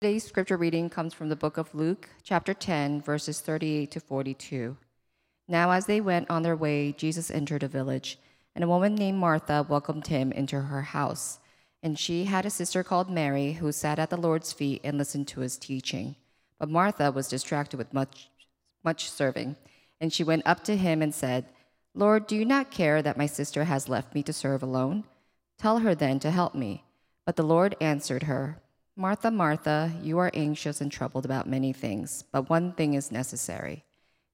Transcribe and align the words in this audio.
Today's 0.00 0.22
scripture 0.22 0.56
reading 0.56 0.88
comes 0.88 1.12
from 1.12 1.28
the 1.28 1.34
book 1.34 1.56
of 1.56 1.74
Luke, 1.74 2.08
chapter 2.22 2.54
10, 2.54 3.02
verses 3.02 3.40
38 3.40 3.90
to 3.90 3.98
42. 3.98 4.76
Now, 5.48 5.72
as 5.72 5.86
they 5.86 6.00
went 6.00 6.30
on 6.30 6.44
their 6.44 6.54
way, 6.54 6.92
Jesus 6.92 7.32
entered 7.32 7.64
a 7.64 7.68
village, 7.68 8.16
and 8.54 8.62
a 8.62 8.68
woman 8.68 8.94
named 8.94 9.18
Martha 9.18 9.66
welcomed 9.68 10.06
him 10.06 10.30
into 10.30 10.60
her 10.60 10.82
house. 10.82 11.40
And 11.82 11.98
she 11.98 12.26
had 12.26 12.46
a 12.46 12.50
sister 12.50 12.84
called 12.84 13.10
Mary 13.10 13.54
who 13.54 13.72
sat 13.72 13.98
at 13.98 14.08
the 14.08 14.16
Lord's 14.16 14.52
feet 14.52 14.82
and 14.84 14.96
listened 14.96 15.26
to 15.28 15.40
his 15.40 15.56
teaching. 15.56 16.14
But 16.60 16.70
Martha 16.70 17.10
was 17.10 17.26
distracted 17.26 17.78
with 17.78 17.92
much, 17.92 18.30
much 18.84 19.10
serving. 19.10 19.56
And 20.00 20.12
she 20.12 20.22
went 20.22 20.46
up 20.46 20.62
to 20.62 20.76
him 20.76 21.02
and 21.02 21.12
said, 21.12 21.46
Lord, 21.92 22.28
do 22.28 22.36
you 22.36 22.44
not 22.44 22.70
care 22.70 23.02
that 23.02 23.18
my 23.18 23.26
sister 23.26 23.64
has 23.64 23.88
left 23.88 24.14
me 24.14 24.22
to 24.22 24.32
serve 24.32 24.62
alone? 24.62 25.02
Tell 25.58 25.78
her 25.80 25.96
then 25.96 26.20
to 26.20 26.30
help 26.30 26.54
me. 26.54 26.84
But 27.26 27.34
the 27.34 27.42
Lord 27.42 27.74
answered 27.80 28.22
her, 28.22 28.60
Martha, 29.00 29.30
Martha, 29.30 29.92
you 30.02 30.18
are 30.18 30.28
anxious 30.34 30.80
and 30.80 30.90
troubled 30.90 31.24
about 31.24 31.46
many 31.46 31.72
things, 31.72 32.24
but 32.32 32.50
one 32.50 32.72
thing 32.72 32.94
is 32.94 33.12
necessary. 33.12 33.84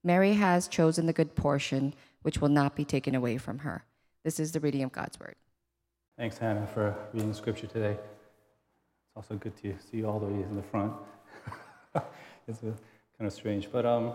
Mary 0.03 0.33
has 0.33 0.69
chosen 0.69 1.05
the 1.05 1.13
good 1.13 1.35
portion, 1.35 1.93
which 2.23 2.41
will 2.41 2.49
not 2.49 2.75
be 2.75 2.83
taken 2.83 3.15
away 3.15 3.37
from 3.37 3.59
her. 3.59 3.85
This 4.25 4.41
is 4.41 4.53
the 4.53 4.61
reading 4.61 4.83
of 4.83 4.91
God's 4.91 5.21
word. 5.21 5.35
Thanks, 6.17 6.39
Hannah, 6.39 6.67
for 6.67 6.97
reading 7.13 7.35
scripture 7.35 7.67
today. 7.67 7.91
It's 7.91 9.15
also 9.15 9.35
good 9.35 9.55
to 9.59 9.75
see 9.91 9.99
you 9.99 10.09
all 10.09 10.19
the 10.19 10.25
way 10.25 10.43
in 10.43 10.57
the 10.57 10.63
front. 10.63 10.95
it's 12.49 12.61
kind 12.61 12.75
of 13.21 13.35
strange, 13.35 13.71
but 13.71 13.85
um, 13.85 14.15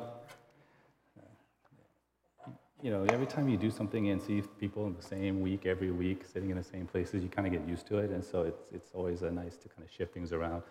you 2.81 2.91
know, 2.91 3.03
every 3.09 3.25
time 3.25 3.49
you 3.49 3.57
do 3.57 3.69
something 3.69 4.09
and 4.09 4.21
see 4.21 4.41
people 4.59 4.87
in 4.87 4.95
the 4.95 5.01
same 5.01 5.41
week 5.41 5.65
every 5.65 5.91
week, 5.91 6.23
sitting 6.25 6.49
in 6.49 6.57
the 6.57 6.63
same 6.63 6.85
places, 6.85 7.21
you 7.23 7.29
kind 7.29 7.45
of 7.45 7.53
get 7.53 7.67
used 7.67 7.85
to 7.87 7.97
it, 7.97 8.11
and 8.11 8.23
so 8.23 8.43
it's 8.43 8.61
it's 8.71 8.91
always 8.93 9.21
uh, 9.23 9.29
nice 9.29 9.57
to 9.57 9.69
kind 9.69 9.83
of 9.83 9.91
shift 9.91 10.13
things 10.13 10.31
around. 10.31 10.63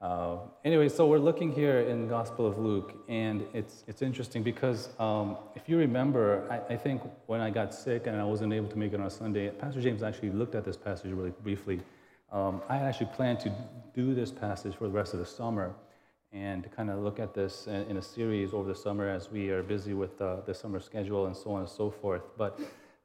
Uh, 0.00 0.38
anyway, 0.64 0.88
so 0.88 1.06
we're 1.06 1.18
looking 1.18 1.52
here 1.52 1.80
in 1.80 2.08
Gospel 2.08 2.46
of 2.46 2.58
Luke, 2.58 3.04
and 3.08 3.44
it's 3.54 3.84
it's 3.86 4.02
interesting 4.02 4.42
because 4.42 4.88
um, 4.98 5.36
if 5.54 5.68
you 5.68 5.78
remember, 5.78 6.46
I, 6.50 6.74
I, 6.74 6.76
think 6.76 7.02
when 7.26 7.40
I 7.40 7.50
got 7.50 7.72
sick 7.72 8.08
and 8.08 8.20
I 8.20 8.24
wasn't 8.24 8.52
able 8.52 8.68
to 8.68 8.78
make 8.78 8.92
it 8.92 9.00
on 9.00 9.10
Sunday, 9.10 9.50
Pastor 9.50 9.80
James 9.80 10.02
actually 10.02 10.30
looked 10.30 10.54
at 10.54 10.64
this 10.64 10.76
passage 10.76 11.12
really 11.12 11.30
briefly. 11.42 11.80
Um, 12.32 12.62
I 12.68 12.78
actually 12.78 13.10
planned 13.14 13.40
to 13.40 13.52
do 13.94 14.14
this 14.14 14.32
passage 14.32 14.74
for 14.74 14.84
the 14.84 14.90
rest 14.90 15.12
of 15.12 15.20
the 15.20 15.26
summer 15.26 15.74
and 16.32 16.62
to 16.62 16.68
kind 16.68 16.90
of 16.90 17.00
look 17.00 17.18
at 17.18 17.34
this 17.34 17.66
in 17.66 17.96
a 17.98 18.02
series 18.02 18.54
over 18.54 18.68
the 18.68 18.74
summer 18.74 19.08
as 19.08 19.30
we 19.30 19.50
are 19.50 19.62
busy 19.62 19.92
with 19.92 20.20
uh, 20.20 20.36
the 20.46 20.54
summer 20.54 20.80
schedule 20.80 21.26
and 21.26 21.36
so 21.36 21.52
on 21.52 21.60
and 21.60 21.68
so 21.68 21.90
forth. 21.90 22.22
But 22.38 22.58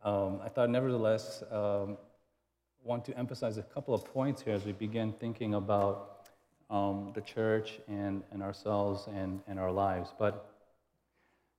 um, 0.04 0.40
I 0.44 0.48
thought, 0.48 0.70
nevertheless, 0.70 1.44
um, 1.52 1.98
want 2.84 3.04
to 3.06 3.18
emphasize 3.18 3.58
a 3.58 3.64
couple 3.64 3.94
of 3.94 4.06
points 4.06 4.42
here 4.42 4.54
as 4.54 4.64
we 4.64 4.72
begin 4.72 5.12
thinking 5.12 5.56
about 5.56 6.30
um, 6.70 7.12
the 7.14 7.22
church 7.22 7.80
and, 7.90 8.24
and 8.32 8.42
ourselves 8.42 9.08
and, 9.08 9.42
and 9.48 9.60
our 9.60 9.72
lives. 9.72 10.14
But 10.18 10.50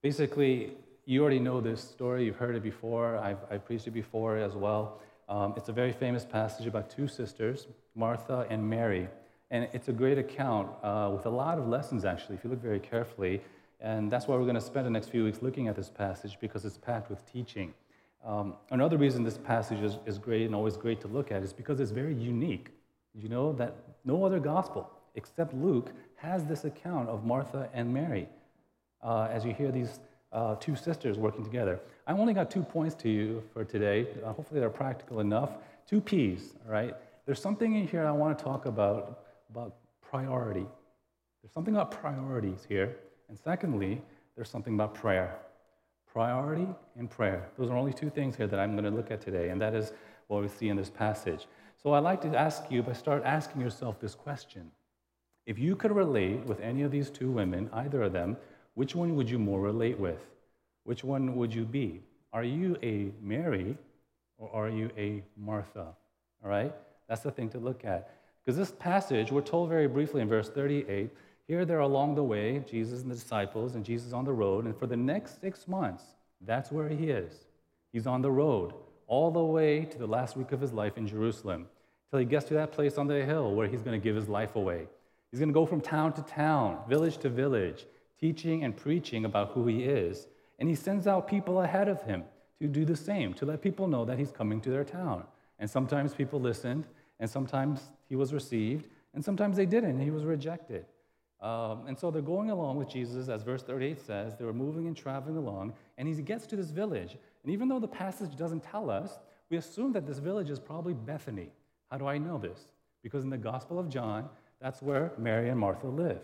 basically, 0.02 0.72
you 1.04 1.20
already 1.20 1.38
know 1.38 1.60
this 1.60 1.82
story. 1.82 2.24
You've 2.24 2.36
heard 2.36 2.56
it 2.56 2.62
before. 2.62 3.18
I've, 3.18 3.38
I've 3.50 3.64
preached 3.66 3.86
it 3.86 3.92
before 3.92 4.38
as 4.38 4.54
well. 4.54 5.00
Um, 5.28 5.52
it's 5.56 5.68
a 5.68 5.72
very 5.72 5.92
famous 5.92 6.24
passage 6.24 6.66
about 6.66 6.88
two 6.88 7.08
sisters, 7.08 7.66
Martha 7.94 8.46
and 8.48 8.68
Mary. 8.68 9.08
And 9.50 9.68
it's 9.72 9.88
a 9.88 9.92
great 9.92 10.18
account 10.18 10.70
uh, 10.82 11.10
with 11.14 11.26
a 11.26 11.30
lot 11.30 11.58
of 11.58 11.68
lessons, 11.68 12.04
actually, 12.04 12.36
if 12.36 12.44
you 12.44 12.50
look 12.50 12.60
very 12.60 12.80
carefully. 12.80 13.40
And 13.80 14.10
that's 14.10 14.26
why 14.26 14.36
we're 14.36 14.42
going 14.42 14.54
to 14.56 14.60
spend 14.60 14.86
the 14.86 14.90
next 14.90 15.08
few 15.08 15.24
weeks 15.24 15.40
looking 15.40 15.68
at 15.68 15.76
this 15.76 15.88
passage 15.88 16.36
because 16.40 16.64
it's 16.64 16.76
packed 16.76 17.08
with 17.08 17.24
teaching. 17.30 17.72
Um, 18.24 18.54
another 18.70 18.98
reason 18.98 19.22
this 19.22 19.38
passage 19.38 19.80
is, 19.80 19.98
is 20.04 20.18
great 20.18 20.46
and 20.46 20.54
always 20.54 20.76
great 20.76 21.00
to 21.02 21.08
look 21.08 21.30
at 21.30 21.42
is 21.42 21.52
because 21.52 21.80
it's 21.80 21.92
very 21.92 22.14
unique. 22.14 22.70
You 23.14 23.28
know 23.28 23.52
that 23.54 23.76
no 24.04 24.24
other 24.24 24.40
gospel 24.40 24.90
except 25.14 25.54
Luke 25.54 25.92
has 26.16 26.44
this 26.44 26.64
account 26.64 27.08
of 27.08 27.24
Martha 27.24 27.68
and 27.72 27.92
Mary 27.92 28.28
uh, 29.02 29.28
as 29.30 29.44
you 29.44 29.52
hear 29.52 29.70
these 29.70 30.00
uh, 30.32 30.56
two 30.56 30.76
sisters 30.76 31.16
working 31.16 31.44
together. 31.44 31.80
I 32.06 32.12
only 32.12 32.34
got 32.34 32.50
two 32.50 32.62
points 32.62 32.94
to 32.96 33.08
you 33.08 33.42
for 33.52 33.64
today. 33.64 34.06
Uh, 34.24 34.32
hopefully, 34.32 34.60
they're 34.60 34.70
practical 34.70 35.20
enough. 35.20 35.56
Two 35.86 36.00
P's, 36.00 36.54
all 36.66 36.72
right? 36.72 36.94
There's 37.24 37.40
something 37.40 37.74
in 37.74 37.86
here 37.86 38.06
I 38.06 38.12
want 38.12 38.36
to 38.36 38.44
talk 38.44 38.66
about 38.66 39.20
about 39.50 39.76
priority. 40.00 40.66
There's 41.42 41.52
something 41.52 41.74
about 41.74 41.90
priorities 41.90 42.66
here. 42.68 42.96
And 43.28 43.38
secondly, 43.38 44.00
there's 44.34 44.50
something 44.50 44.74
about 44.74 44.94
prayer. 44.94 45.36
Priority 46.06 46.68
and 46.96 47.10
prayer. 47.10 47.48
Those 47.58 47.70
are 47.70 47.76
only 47.76 47.92
two 47.92 48.10
things 48.10 48.36
here 48.36 48.46
that 48.46 48.58
I'm 48.58 48.72
going 48.72 48.84
to 48.84 48.90
look 48.90 49.10
at 49.10 49.20
today, 49.20 49.50
and 49.50 49.60
that 49.60 49.74
is 49.74 49.92
what 50.26 50.42
we 50.42 50.48
see 50.48 50.68
in 50.68 50.76
this 50.76 50.90
passage. 50.90 51.46
So 51.82 51.92
I'd 51.92 52.00
like 52.00 52.20
to 52.22 52.36
ask 52.36 52.64
you, 52.70 52.82
by 52.82 52.92
start 52.92 53.22
asking 53.24 53.60
yourself 53.60 54.00
this 54.00 54.14
question. 54.14 54.70
If 55.46 55.58
you 55.58 55.76
could 55.76 55.92
relate 55.92 56.44
with 56.44 56.60
any 56.60 56.82
of 56.82 56.90
these 56.90 57.08
two 57.10 57.30
women, 57.30 57.70
either 57.72 58.02
of 58.02 58.12
them, 58.12 58.36
which 58.74 58.94
one 58.94 59.16
would 59.16 59.30
you 59.30 59.38
more 59.38 59.60
relate 59.60 59.98
with? 59.98 60.26
Which 60.84 61.04
one 61.04 61.36
would 61.36 61.54
you 61.54 61.64
be? 61.64 62.02
Are 62.32 62.44
you 62.44 62.76
a 62.82 63.10
Mary 63.22 63.76
or 64.36 64.50
are 64.52 64.68
you 64.68 64.90
a 64.96 65.22
Martha? 65.36 65.94
All 66.42 66.50
right? 66.50 66.74
That's 67.08 67.22
the 67.22 67.30
thing 67.30 67.48
to 67.50 67.58
look 67.58 67.84
at. 67.84 68.10
Because 68.48 68.56
this 68.56 68.72
passage, 68.78 69.30
we're 69.30 69.42
told 69.42 69.68
very 69.68 69.86
briefly 69.86 70.22
in 70.22 70.28
verse 70.30 70.48
38, 70.48 71.10
here 71.46 71.66
they're 71.66 71.80
along 71.80 72.14
the 72.14 72.24
way, 72.24 72.64
Jesus 72.66 73.02
and 73.02 73.10
the 73.10 73.14
disciples, 73.14 73.74
and 73.74 73.84
Jesus 73.84 74.14
on 74.14 74.24
the 74.24 74.32
road. 74.32 74.64
And 74.64 74.74
for 74.74 74.86
the 74.86 74.96
next 74.96 75.38
six 75.38 75.68
months, 75.68 76.02
that's 76.46 76.72
where 76.72 76.88
he 76.88 77.10
is. 77.10 77.44
He's 77.92 78.06
on 78.06 78.22
the 78.22 78.30
road 78.30 78.72
all 79.06 79.30
the 79.30 79.44
way 79.44 79.84
to 79.84 79.98
the 79.98 80.06
last 80.06 80.34
week 80.34 80.52
of 80.52 80.62
his 80.62 80.72
life 80.72 80.96
in 80.96 81.06
Jerusalem, 81.06 81.66
till 82.08 82.20
he 82.20 82.24
gets 82.24 82.46
to 82.46 82.54
that 82.54 82.72
place 82.72 82.96
on 82.96 83.06
the 83.06 83.22
hill 83.22 83.54
where 83.54 83.68
he's 83.68 83.82
going 83.82 84.00
to 84.00 84.02
give 84.02 84.16
his 84.16 84.30
life 84.30 84.56
away. 84.56 84.86
He's 85.30 85.40
going 85.40 85.50
to 85.50 85.54
go 85.54 85.66
from 85.66 85.82
town 85.82 86.14
to 86.14 86.22
town, 86.22 86.78
village 86.88 87.18
to 87.18 87.28
village, 87.28 87.84
teaching 88.18 88.64
and 88.64 88.74
preaching 88.74 89.26
about 89.26 89.50
who 89.50 89.66
he 89.66 89.84
is. 89.84 90.26
And 90.58 90.70
he 90.70 90.74
sends 90.74 91.06
out 91.06 91.28
people 91.28 91.60
ahead 91.60 91.88
of 91.88 92.00
him 92.04 92.24
to 92.62 92.66
do 92.66 92.86
the 92.86 92.96
same, 92.96 93.34
to 93.34 93.44
let 93.44 93.60
people 93.60 93.88
know 93.88 94.06
that 94.06 94.18
he's 94.18 94.32
coming 94.32 94.62
to 94.62 94.70
their 94.70 94.84
town. 94.84 95.24
And 95.58 95.68
sometimes 95.68 96.14
people 96.14 96.40
listened, 96.40 96.86
and 97.20 97.28
sometimes 97.28 97.90
he 98.08 98.16
was 98.16 98.32
received, 98.32 98.88
and 99.14 99.24
sometimes 99.24 99.56
they 99.56 99.66
didn't, 99.66 100.00
he 100.00 100.10
was 100.10 100.24
rejected. 100.24 100.84
Um, 101.40 101.86
and 101.86 101.96
so 101.96 102.10
they're 102.10 102.20
going 102.20 102.50
along 102.50 102.78
with 102.78 102.88
Jesus, 102.88 103.28
as 103.28 103.42
verse 103.42 103.62
38 103.62 104.00
says. 104.00 104.34
They 104.36 104.44
were 104.44 104.52
moving 104.52 104.86
and 104.86 104.96
traveling 104.96 105.36
along, 105.36 105.74
and 105.96 106.08
he 106.08 106.14
gets 106.22 106.46
to 106.48 106.56
this 106.56 106.70
village. 106.70 107.16
And 107.44 107.52
even 107.52 107.68
though 107.68 107.78
the 107.78 107.88
passage 107.88 108.36
doesn't 108.36 108.64
tell 108.64 108.90
us, 108.90 109.18
we 109.50 109.56
assume 109.56 109.92
that 109.92 110.06
this 110.06 110.18
village 110.18 110.50
is 110.50 110.58
probably 110.58 110.94
Bethany. 110.94 111.50
How 111.90 111.98
do 111.98 112.06
I 112.06 112.18
know 112.18 112.38
this? 112.38 112.68
Because 113.02 113.22
in 113.22 113.30
the 113.30 113.38
Gospel 113.38 113.78
of 113.78 113.88
John, 113.88 114.28
that's 114.60 114.82
where 114.82 115.12
Mary 115.16 115.48
and 115.48 115.58
Martha 115.58 115.86
live. 115.86 116.20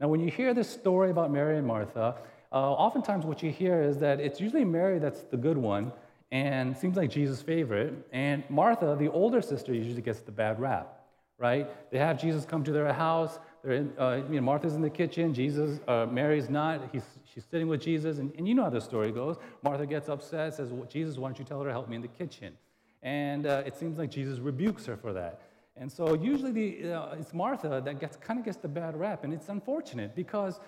Now, 0.00 0.08
when 0.08 0.20
you 0.20 0.30
hear 0.30 0.52
this 0.52 0.68
story 0.68 1.10
about 1.10 1.30
Mary 1.30 1.56
and 1.56 1.66
Martha, 1.66 2.16
uh, 2.52 2.56
oftentimes 2.56 3.24
what 3.24 3.42
you 3.42 3.50
hear 3.50 3.80
is 3.80 3.98
that 3.98 4.20
it's 4.20 4.40
usually 4.40 4.64
Mary 4.64 4.98
that's 4.98 5.22
the 5.22 5.36
good 5.36 5.56
one, 5.56 5.92
and 6.32 6.76
seems 6.76 6.96
like 6.96 7.08
Jesus' 7.08 7.40
favorite, 7.40 7.94
and 8.12 8.42
Martha, 8.50 8.96
the 8.98 9.10
older 9.10 9.40
sister, 9.40 9.72
usually 9.72 10.02
gets 10.02 10.20
the 10.20 10.32
bad 10.32 10.60
rap 10.60 10.95
right? 11.38 11.90
They 11.90 11.98
have 11.98 12.20
Jesus 12.20 12.44
come 12.44 12.64
to 12.64 12.72
their 12.72 12.92
house. 12.92 13.38
In, 13.64 13.92
uh, 13.98 14.22
you 14.30 14.36
know, 14.36 14.42
Martha's 14.42 14.74
in 14.74 14.82
the 14.82 14.90
kitchen. 14.90 15.34
Jesus, 15.34 15.80
uh, 15.88 16.06
Mary's 16.06 16.48
not. 16.48 16.88
He's, 16.92 17.04
she's 17.24 17.44
sitting 17.44 17.68
with 17.68 17.80
Jesus. 17.80 18.18
And, 18.18 18.32
and 18.38 18.46
you 18.46 18.54
know 18.54 18.64
how 18.64 18.70
the 18.70 18.80
story 18.80 19.12
goes. 19.12 19.36
Martha 19.62 19.86
gets 19.86 20.08
upset, 20.08 20.54
says, 20.54 20.70
well, 20.70 20.88
Jesus, 20.88 21.18
why 21.18 21.28
don't 21.28 21.38
you 21.38 21.44
tell 21.44 21.60
her 21.60 21.66
to 21.66 21.72
help 21.72 21.88
me 21.88 21.96
in 21.96 22.02
the 22.02 22.08
kitchen? 22.08 22.54
And 23.02 23.46
uh, 23.46 23.62
it 23.66 23.76
seems 23.76 23.98
like 23.98 24.10
Jesus 24.10 24.38
rebukes 24.38 24.86
her 24.86 24.96
for 24.96 25.12
that. 25.12 25.42
And 25.76 25.92
so 25.92 26.14
usually 26.14 26.52
the, 26.52 26.92
uh, 26.92 27.16
it's 27.18 27.34
Martha 27.34 27.82
that 27.84 28.00
gets, 28.00 28.16
kind 28.16 28.38
of 28.38 28.44
gets 28.44 28.56
the 28.56 28.68
bad 28.68 28.98
rap. 28.98 29.24
And 29.24 29.32
it's 29.32 29.48
unfortunate 29.48 30.14
because 30.14 30.58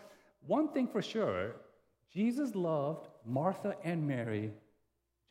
one 0.47 0.69
thing 0.69 0.87
for 0.87 1.01
sure, 1.01 1.57
Jesus 2.13 2.55
loved 2.55 3.09
Martha 3.25 3.77
and 3.85 4.07
Mary 4.07 4.51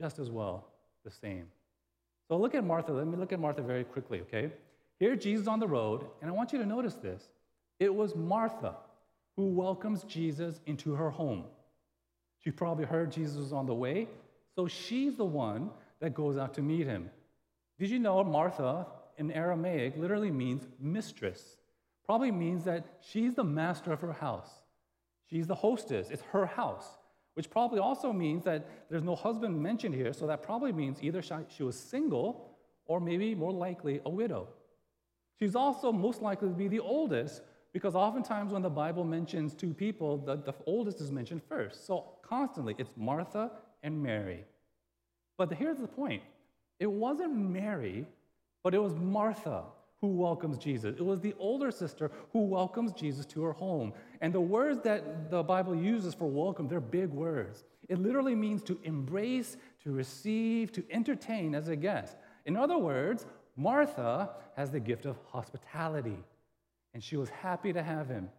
just 0.01 0.19
as 0.19 0.31
well, 0.31 0.67
the 1.03 1.11
same. 1.11 1.47
So 2.27 2.37
look 2.37 2.55
at 2.55 2.63
Martha. 2.63 2.91
Let 2.91 3.07
me 3.07 3.17
look 3.17 3.31
at 3.33 3.39
Martha 3.39 3.61
very 3.61 3.83
quickly, 3.83 4.21
okay? 4.21 4.51
Here, 4.99 5.15
Jesus 5.15 5.47
on 5.47 5.59
the 5.59 5.67
road, 5.67 6.05
and 6.21 6.29
I 6.29 6.33
want 6.33 6.51
you 6.51 6.59
to 6.59 6.65
notice 6.65 6.95
this. 6.95 7.23
It 7.79 7.93
was 7.93 8.15
Martha 8.15 8.75
who 9.35 9.49
welcomes 9.49 10.03
Jesus 10.03 10.59
into 10.65 10.93
her 10.93 11.11
home. 11.11 11.43
She 12.43 12.49
probably 12.49 12.85
heard 12.85 13.11
Jesus 13.11 13.37
was 13.37 13.53
on 13.53 13.67
the 13.67 13.75
way, 13.75 14.07
so 14.55 14.67
she's 14.67 15.15
the 15.15 15.25
one 15.25 15.69
that 15.99 16.15
goes 16.15 16.37
out 16.37 16.55
to 16.55 16.61
meet 16.61 16.87
him. 16.87 17.09
Did 17.79 17.91
you 17.91 17.99
know 17.99 18.23
Martha 18.23 18.87
in 19.17 19.31
Aramaic 19.31 19.95
literally 19.97 20.31
means 20.31 20.67
mistress? 20.79 21.57
Probably 22.05 22.31
means 22.31 22.63
that 22.63 22.85
she's 23.01 23.35
the 23.35 23.43
master 23.43 23.91
of 23.91 24.01
her 24.01 24.13
house. 24.13 24.49
She's 25.29 25.45
the 25.45 25.55
hostess, 25.55 26.09
it's 26.09 26.23
her 26.31 26.45
house, 26.45 26.87
which 27.35 27.49
probably 27.49 27.79
also 27.79 28.11
means 28.13 28.45
that 28.45 28.65
there's 28.89 29.03
no 29.03 29.15
husband 29.15 29.61
mentioned 29.61 29.93
here, 29.93 30.13
so 30.13 30.25
that 30.25 30.41
probably 30.41 30.71
means 30.71 31.03
either 31.03 31.21
she 31.21 31.63
was 31.63 31.77
single 31.77 32.55
or 32.85 32.99
maybe 32.99 33.35
more 33.35 33.51
likely 33.51 33.99
a 34.05 34.09
widow. 34.09 34.47
She's 35.39 35.55
also 35.55 35.91
most 35.91 36.21
likely 36.21 36.49
to 36.49 36.53
be 36.53 36.67
the 36.67 36.79
oldest 36.79 37.41
because 37.73 37.95
oftentimes 37.95 38.51
when 38.51 38.61
the 38.61 38.69
Bible 38.69 39.03
mentions 39.03 39.53
two 39.53 39.73
people, 39.73 40.17
the, 40.17 40.37
the 40.37 40.55
oldest 40.65 40.99
is 40.99 41.11
mentioned 41.11 41.41
first. 41.47 41.85
So 41.85 42.05
constantly, 42.23 42.75
it's 42.77 42.91
Martha 42.95 43.51
and 43.83 44.01
Mary. 44.01 44.45
But 45.37 45.53
here's 45.53 45.77
the 45.77 45.87
point 45.87 46.23
it 46.79 46.91
wasn't 46.91 47.35
Mary, 47.35 48.07
but 48.63 48.73
it 48.73 48.81
was 48.81 48.95
Martha 48.95 49.63
who 49.99 50.07
welcomes 50.07 50.57
Jesus. 50.57 50.95
It 50.97 51.05
was 51.05 51.21
the 51.21 51.33
older 51.39 51.71
sister 51.71 52.11
who 52.31 52.41
welcomes 52.41 52.93
Jesus 52.93 53.25
to 53.27 53.43
her 53.43 53.53
home. 53.53 53.93
And 54.21 54.31
the 54.31 54.41
words 54.41 54.79
that 54.83 55.31
the 55.31 55.41
Bible 55.41 55.75
uses 55.75 56.13
for 56.13 56.25
welcome, 56.25 56.67
they're 56.67 56.79
big 56.79 57.09
words. 57.09 57.63
It 57.89 57.99
literally 57.99 58.35
means 58.35 58.61
to 58.63 58.79
embrace, 58.83 59.57
to 59.83 59.91
receive, 59.91 60.71
to 60.73 60.83
entertain 60.91 61.55
as 61.55 61.69
a 61.69 61.75
guest. 61.75 62.15
In 62.45 62.55
other 62.55 62.77
words, 62.77 63.25
Martha 63.57 64.29
has 64.55 64.71
the 64.71 64.79
gift 64.79 65.05
of 65.05 65.17
hospitality, 65.31 66.17
and 66.93 67.03
she 67.03 67.17
was 67.17 67.29
happy 67.29 67.73
to 67.73 67.83
have 67.83 68.07
him. 68.07 68.29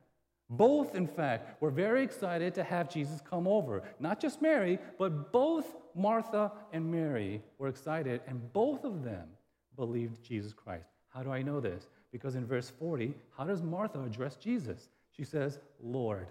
Both, 0.49 0.95
in 0.95 1.07
fact, 1.07 1.61
were 1.61 1.71
very 1.71 2.03
excited 2.03 2.55
to 2.55 2.65
have 2.65 2.89
Jesus 2.89 3.21
come 3.29 3.47
over. 3.47 3.83
Not 4.01 4.21
just 4.21 4.41
Mary, 4.41 4.79
but 4.99 5.31
both 5.33 5.77
Martha 5.95 6.53
and 6.73 6.91
Mary 6.91 7.43
were 7.59 7.69
excited, 7.69 8.23
and 8.27 8.53
both 8.53 8.85
of 8.85 9.05
them 9.05 9.29
believed 9.77 10.23
Jesus 10.23 10.55
Christ. 10.55 10.89
How 11.09 11.23
do 11.23 11.31
I 11.31 11.43
know 11.43 11.61
this? 11.61 11.89
Because 12.13 12.35
in 12.35 12.47
verse 12.47 12.71
40, 12.71 13.15
how 13.37 13.45
does 13.45 13.63
Martha 13.63 14.01
address 14.01 14.37
Jesus? 14.37 14.89
She 15.15 15.25
says, 15.25 15.59
Lord, 15.83 16.29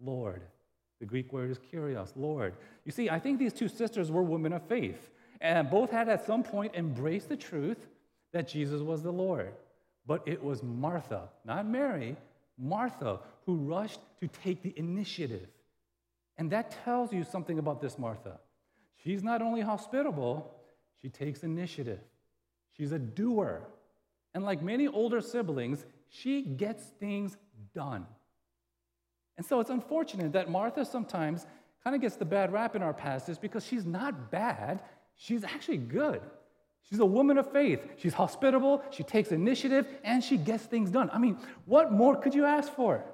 Lord. 0.00 0.42
The 1.00 1.06
Greek 1.06 1.32
word 1.32 1.50
is 1.50 1.58
kurios, 1.58 2.12
Lord. 2.16 2.54
You 2.84 2.92
see, 2.92 3.10
I 3.10 3.18
think 3.18 3.38
these 3.38 3.52
two 3.52 3.68
sisters 3.68 4.10
were 4.10 4.22
women 4.22 4.52
of 4.52 4.62
faith, 4.62 5.10
and 5.40 5.70
both 5.70 5.90
had 5.90 6.08
at 6.08 6.26
some 6.26 6.42
point 6.42 6.74
embraced 6.74 7.28
the 7.28 7.36
truth 7.36 7.86
that 8.32 8.48
Jesus 8.48 8.82
was 8.82 9.02
the 9.02 9.12
Lord. 9.12 9.52
But 10.06 10.22
it 10.26 10.42
was 10.42 10.62
Martha, 10.62 11.28
not 11.44 11.66
Mary, 11.66 12.16
Martha, 12.58 13.20
who 13.46 13.56
rushed 13.56 14.00
to 14.20 14.28
take 14.28 14.62
the 14.62 14.72
initiative. 14.76 15.48
And 16.36 16.50
that 16.50 16.76
tells 16.84 17.12
you 17.12 17.24
something 17.24 17.58
about 17.58 17.80
this 17.80 17.98
Martha. 17.98 18.38
She's 19.02 19.22
not 19.22 19.42
only 19.42 19.60
hospitable, 19.60 20.54
she 21.00 21.08
takes 21.08 21.42
initiative. 21.42 22.00
She's 22.76 22.92
a 22.92 22.98
doer. 22.98 23.62
And 24.34 24.44
like 24.44 24.62
many 24.62 24.88
older 24.88 25.20
siblings, 25.20 25.84
she 26.08 26.42
gets 26.42 26.82
things 27.00 27.36
done. 27.74 28.06
And 29.36 29.46
so 29.46 29.60
it's 29.60 29.70
unfortunate 29.70 30.32
that 30.32 30.50
Martha 30.50 30.84
sometimes 30.84 31.46
kind 31.84 31.94
of 31.94 32.02
gets 32.02 32.16
the 32.16 32.24
bad 32.24 32.52
rap 32.52 32.74
in 32.74 32.82
our 32.82 32.92
passage 32.92 33.40
because 33.40 33.64
she's 33.64 33.86
not 33.86 34.30
bad, 34.30 34.80
she's 35.18 35.44
actually 35.44 35.76
good. 35.76 36.22
She's 36.88 37.00
a 37.00 37.06
woman 37.06 37.36
of 37.36 37.52
faith. 37.52 37.80
She's 37.98 38.14
hospitable, 38.14 38.82
she 38.90 39.02
takes 39.02 39.30
initiative, 39.30 39.86
and 40.02 40.24
she 40.24 40.38
gets 40.38 40.64
things 40.64 40.90
done. 40.90 41.10
I 41.12 41.18
mean, 41.18 41.36
what 41.66 41.92
more 41.92 42.16
could 42.16 42.34
you 42.34 42.46
ask 42.46 42.72
for? 42.72 43.04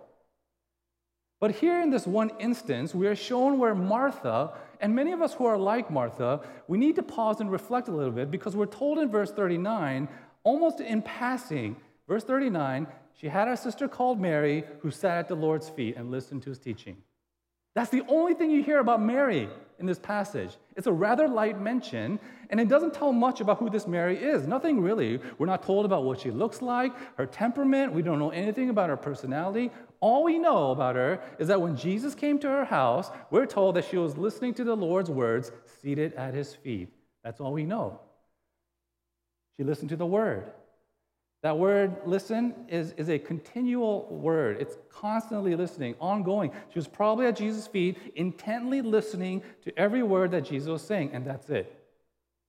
But 1.40 1.50
here 1.50 1.80
in 1.82 1.90
this 1.90 2.06
one 2.06 2.30
instance, 2.38 2.94
we 2.94 3.08
are 3.08 3.16
shown 3.16 3.58
where 3.58 3.74
Martha, 3.74 4.52
and 4.80 4.94
many 4.94 5.12
of 5.12 5.20
us 5.20 5.34
who 5.34 5.44
are 5.44 5.58
like 5.58 5.90
Martha, 5.90 6.40
we 6.68 6.78
need 6.78 6.94
to 6.96 7.02
pause 7.02 7.40
and 7.40 7.50
reflect 7.50 7.88
a 7.88 7.92
little 7.92 8.12
bit 8.12 8.30
because 8.30 8.54
we're 8.54 8.66
told 8.66 8.98
in 8.98 9.10
verse 9.10 9.32
39, 9.32 10.08
almost 10.44 10.80
in 10.80 11.02
passing, 11.02 11.76
verse 12.06 12.22
39, 12.22 12.86
she 13.12 13.28
had 13.28 13.48
a 13.48 13.56
sister 13.56 13.88
called 13.88 14.20
Mary 14.20 14.64
who 14.80 14.90
sat 14.90 15.18
at 15.18 15.28
the 15.28 15.34
Lord's 15.34 15.68
feet 15.68 15.96
and 15.96 16.10
listened 16.10 16.42
to 16.44 16.50
his 16.50 16.58
teaching. 16.58 16.96
That's 17.74 17.90
the 17.90 18.04
only 18.08 18.34
thing 18.34 18.50
you 18.50 18.62
hear 18.62 18.78
about 18.78 19.02
Mary 19.02 19.48
in 19.78 19.86
this 19.86 19.98
passage. 19.98 20.56
It's 20.76 20.86
a 20.86 20.92
rather 20.92 21.28
light 21.28 21.60
mention, 21.60 22.18
and 22.50 22.60
it 22.60 22.68
doesn't 22.68 22.94
tell 22.94 23.12
much 23.12 23.40
about 23.40 23.58
who 23.58 23.70
this 23.70 23.86
Mary 23.86 24.16
is. 24.16 24.46
Nothing 24.46 24.80
really. 24.80 25.20
We're 25.38 25.46
not 25.46 25.62
told 25.62 25.84
about 25.84 26.04
what 26.04 26.20
she 26.20 26.30
looks 26.30 26.62
like, 26.62 26.92
her 27.16 27.26
temperament. 27.26 27.92
We 27.92 28.02
don't 28.02 28.18
know 28.18 28.30
anything 28.30 28.70
about 28.70 28.88
her 28.90 28.96
personality. 28.96 29.70
All 30.00 30.24
we 30.24 30.38
know 30.38 30.70
about 30.70 30.96
her 30.96 31.20
is 31.38 31.48
that 31.48 31.60
when 31.60 31.76
Jesus 31.76 32.14
came 32.14 32.38
to 32.40 32.48
her 32.48 32.64
house, 32.64 33.10
we're 33.30 33.46
told 33.46 33.76
that 33.76 33.86
she 33.86 33.96
was 33.96 34.16
listening 34.16 34.54
to 34.54 34.64
the 34.64 34.76
Lord's 34.76 35.10
words 35.10 35.52
seated 35.80 36.12
at 36.14 36.34
his 36.34 36.54
feet. 36.54 36.88
That's 37.22 37.40
all 37.40 37.52
we 37.52 37.64
know. 37.64 38.00
She 39.56 39.64
listened 39.64 39.90
to 39.90 39.96
the 39.96 40.06
word. 40.06 40.52
That 41.44 41.58
word 41.58 41.98
listen 42.06 42.54
is, 42.70 42.94
is 42.96 43.10
a 43.10 43.18
continual 43.18 44.06
word. 44.06 44.56
It's 44.60 44.78
constantly 44.88 45.54
listening, 45.54 45.94
ongoing. 46.00 46.50
She 46.70 46.78
was 46.78 46.88
probably 46.88 47.26
at 47.26 47.36
Jesus' 47.36 47.66
feet, 47.66 47.98
intently 48.16 48.80
listening 48.80 49.42
to 49.64 49.78
every 49.78 50.02
word 50.02 50.30
that 50.30 50.46
Jesus 50.46 50.70
was 50.70 50.80
saying, 50.80 51.10
and 51.12 51.22
that's 51.26 51.50
it. 51.50 51.84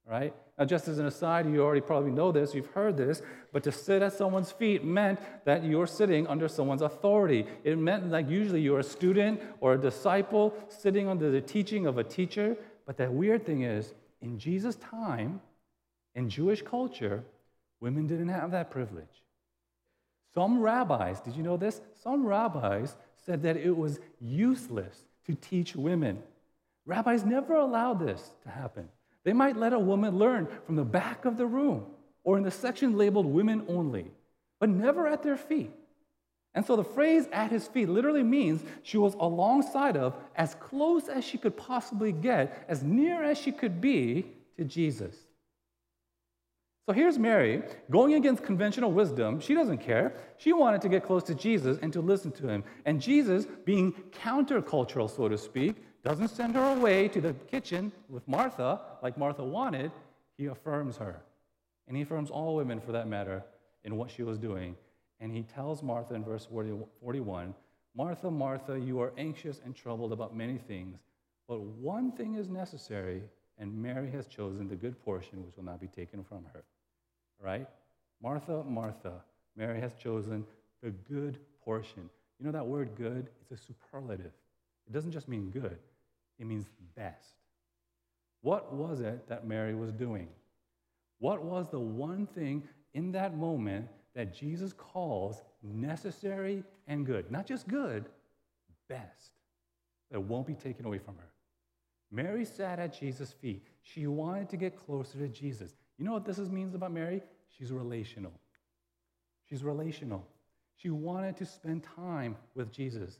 Right? 0.09 0.33
Now, 0.57 0.63
just 0.63 0.88
as 0.88 0.97
an 0.97 1.07
aside, 1.07 1.45
you 1.45 1.62
already 1.62 1.81
probably 1.81 2.12
know 2.12 2.31
this, 2.31 2.56
you've 2.56 2.68
heard 2.68 2.95
this, 2.95 3.21
but 3.51 3.63
to 3.63 3.71
sit 3.74 4.01
at 4.01 4.13
someone's 4.13 4.53
feet 4.53 4.86
meant 4.86 5.19
that 5.44 5.65
you're 5.65 5.88
sitting 5.88 6.25
under 6.27 6.47
someone's 6.47 6.81
authority. 6.81 7.45
It 7.65 7.77
meant 7.77 8.09
like 8.09 8.30
usually 8.30 8.62
you're 8.62 8.80
a 8.80 8.83
student 8.83 9.42
or 9.59 9.74
a 9.74 9.77
disciple 9.77 10.53
sitting 10.69 11.09
under 11.09 11.30
the 11.31 11.42
teaching 11.42 11.86
of 11.86 11.97
a 11.97 12.03
teacher. 12.06 12.56
But 12.86 12.95
the 12.95 13.12
weird 13.12 13.45
thing 13.45 13.63
is, 13.63 13.94
in 14.21 14.39
Jesus' 14.39 14.77
time, 14.77 15.42
in 16.13 16.30
Jewish 16.30 16.62
culture, 16.62 17.25
Women 17.80 18.07
didn't 18.07 18.30
have 18.30 18.51
that 18.51 18.72
privilege. 18.72 19.24
Some 20.33 20.60
rabbis, 20.60 21.22
did 21.22 21.36
you 21.36 21.44
know 21.44 21.57
this? 21.57 21.81
Some 22.04 22.25
rabbis 22.25 22.95
said 23.25 23.44
that 23.44 23.57
it 23.57 23.75
was 23.75 24.00
useless 24.19 25.04
to 25.25 25.36
teach 25.36 25.75
women. 25.75 26.22
Rabbis 26.86 27.24
never 27.24 27.56
allowed 27.56 28.00
this 28.00 28.31
to 28.44 28.50
happen. 28.50 28.89
They 29.24 29.33
might 29.33 29.57
let 29.57 29.74
a 29.74 29.80
woman 29.80 30.18
learn 30.18 30.48
from 30.66 30.75
the 30.75 30.83
back 30.83 31.25
of 31.25 31.38
the 31.38 31.48
room 31.48 31.86
or 32.24 32.38
in 32.38 32.44
the 32.44 32.51
section 32.51 32.98
labeled 32.98 33.25
women 33.25 33.66
only, 33.68 34.12
but 34.60 34.69
never 34.69 35.07
at 35.07 35.24
their 35.24 35.38
feet. 35.38 35.71
And 36.54 36.66
so 36.66 36.75
the 36.75 36.83
phrase 36.83 37.28
at 37.31 37.51
his 37.51 37.68
feet 37.68 37.89
literally 37.89 38.24
means 38.24 38.63
she 38.83 38.98
was 38.98 39.13
alongside 39.16 39.98
of, 39.98 40.16
as 40.36 40.56
close 40.56 41.10
as 41.10 41.25
she 41.25 41.38
could 41.38 41.57
possibly 41.57 42.12
get, 42.12 42.66
as 42.69 42.81
near 42.81 43.24
as 43.24 43.38
she 43.38 43.51
could 43.51 43.81
be 43.81 44.25
to 44.57 44.63
Jesus. 44.63 45.16
So 46.88 46.94
here's 46.94 47.18
Mary 47.18 47.64
going 47.90 48.14
against 48.14 48.44
conventional 48.44 48.92
wisdom. 48.92 49.40
She 49.40 49.56
doesn't 49.56 49.80
care. 49.80 50.14
She 50.38 50.54
wanted 50.54 50.82
to 50.82 50.90
get 50.90 51.04
close 51.04 51.24
to 51.24 51.34
Jesus 51.34 51.80
and 51.82 51.92
to 51.92 52.00
listen 52.00 52.32
to 52.34 52.48
him. 52.48 52.64
And 52.86 53.02
Jesus, 53.02 53.48
being 53.66 53.92
countercultural, 54.12 55.10
so 55.10 55.28
to 55.28 55.36
speak, 55.36 55.78
doesn't 56.04 56.28
send 56.28 56.54
her 56.54 56.78
away 56.78 57.08
to 57.08 57.20
the 57.20 57.34
kitchen 57.34 57.92
with 58.08 58.28
Martha 58.28 58.82
like 59.02 59.18
Martha 59.18 59.44
wanted. 59.44 59.92
He 60.38 60.46
affirms 60.46 60.96
her. 60.98 61.24
And 61.88 61.98
he 61.98 62.04
affirms 62.04 62.30
all 62.30 62.56
women, 62.56 62.80
for 62.80 62.92
that 62.92 63.08
matter, 63.08 63.44
in 63.84 63.96
what 63.96 64.12
she 64.12 64.22
was 64.22 64.38
doing. 64.38 64.76
And 65.20 65.31
he 65.31 65.42
tells 65.42 65.81
Martha 65.81 66.14
in 66.14 66.24
verse 66.24 66.46
41 66.46 67.56
Martha, 67.98 68.30
Martha, 68.30 68.80
you 68.80 69.00
are 69.00 69.12
anxious 69.18 69.60
and 69.66 69.76
troubled 69.76 70.12
about 70.14 70.36
many 70.36 70.60
things, 70.60 71.00
but 71.48 71.62
one 71.62 72.12
thing 72.12 72.36
is 72.36 72.50
necessary, 72.50 73.24
and 73.58 73.74
Mary 73.74 74.12
has 74.12 74.28
chosen 74.28 74.68
the 74.68 74.76
good 74.76 75.02
portion 75.04 75.44
which 75.46 75.56
will 75.56 75.64
not 75.64 75.80
be 75.80 75.88
taken 75.88 76.22
from 76.24 76.44
her 76.54 76.64
right? 77.42 77.68
Martha, 78.22 78.64
Martha, 78.64 79.24
Mary 79.56 79.80
has 79.80 79.94
chosen 79.94 80.46
the 80.82 80.92
good 80.92 81.40
portion. 81.64 82.10
You 82.40 82.46
know 82.46 82.52
that 82.52 82.66
word 82.66 82.96
good? 82.96 83.30
It's 83.42 83.62
a 83.62 83.66
superlative. 83.66 84.31
It 84.88 84.94
doesn't 84.94 85.12
just 85.12 85.28
mean 85.28 85.50
good, 85.50 85.78
it 86.40 86.45
means 86.45 86.68
best. 86.95 87.36
What 88.42 88.74
was 88.74 89.00
it 89.00 89.28
that 89.28 89.48
Mary 89.48 89.74
was 89.74 89.92
doing? 89.92 90.28
What 91.19 91.44
was 91.44 91.69
the 91.69 91.80
one 91.80 92.28
thing 92.28 92.64
in 92.94 93.12
that 93.14 93.36
moment 93.36 93.88
that 94.14 94.33
Jesus 94.33 94.74
calls 94.74 95.42
necessary 95.64 96.64
and 96.88 97.06
good? 97.06 97.31
Not 97.31 97.48
just 97.48 97.68
good, 97.68 98.06
best. 98.88 99.31
That 100.12 100.19
won't 100.19 100.45
be 100.45 100.54
taken 100.54 100.86
away 100.86 101.00
from 101.00 101.16
her. 101.16 101.30
Mary 102.12 102.45
sat 102.45 102.80
at 102.80 102.98
Jesus' 102.98 103.33
feet. 103.33 103.66
She 103.81 104.06
wanted 104.07 104.50
to 104.50 104.57
get 104.57 104.78
closer 104.86 105.18
to 105.18 105.28
Jesus. 105.28 105.74
You 105.98 106.06
know 106.06 106.14
what 106.14 106.26
this 106.26 106.38
means 106.38 106.76
about 106.76 106.92
Mary? 106.92 107.21
She's 107.57 107.71
relational. 107.71 108.33
She's 109.50 109.64
relational. 109.64 110.28
She 110.76 110.90
wanted 110.90 111.38
to 111.38 111.45
spend 111.45 111.83
time 111.83 112.35
with 112.54 112.71
Jesus. 112.71 113.19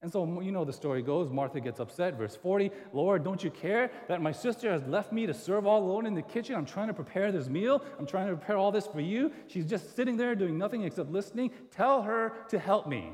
And 0.00 0.12
so, 0.12 0.40
you 0.40 0.52
know, 0.52 0.64
the 0.64 0.72
story 0.72 1.02
goes 1.02 1.28
Martha 1.28 1.60
gets 1.60 1.80
upset. 1.80 2.16
Verse 2.16 2.36
40 2.36 2.70
Lord, 2.92 3.24
don't 3.24 3.42
you 3.42 3.50
care 3.50 3.90
that 4.08 4.22
my 4.22 4.30
sister 4.30 4.70
has 4.70 4.84
left 4.84 5.12
me 5.12 5.26
to 5.26 5.34
serve 5.34 5.66
all 5.66 5.82
alone 5.82 6.06
in 6.06 6.14
the 6.14 6.22
kitchen? 6.22 6.54
I'm 6.54 6.66
trying 6.66 6.86
to 6.86 6.94
prepare 6.94 7.32
this 7.32 7.48
meal. 7.48 7.82
I'm 7.98 8.06
trying 8.06 8.28
to 8.28 8.36
prepare 8.36 8.56
all 8.56 8.70
this 8.70 8.86
for 8.86 9.00
you. 9.00 9.32
She's 9.48 9.66
just 9.66 9.96
sitting 9.96 10.16
there 10.16 10.34
doing 10.34 10.56
nothing 10.56 10.84
except 10.84 11.10
listening. 11.10 11.50
Tell 11.72 12.02
her 12.02 12.32
to 12.48 12.58
help 12.58 12.86
me. 12.86 13.12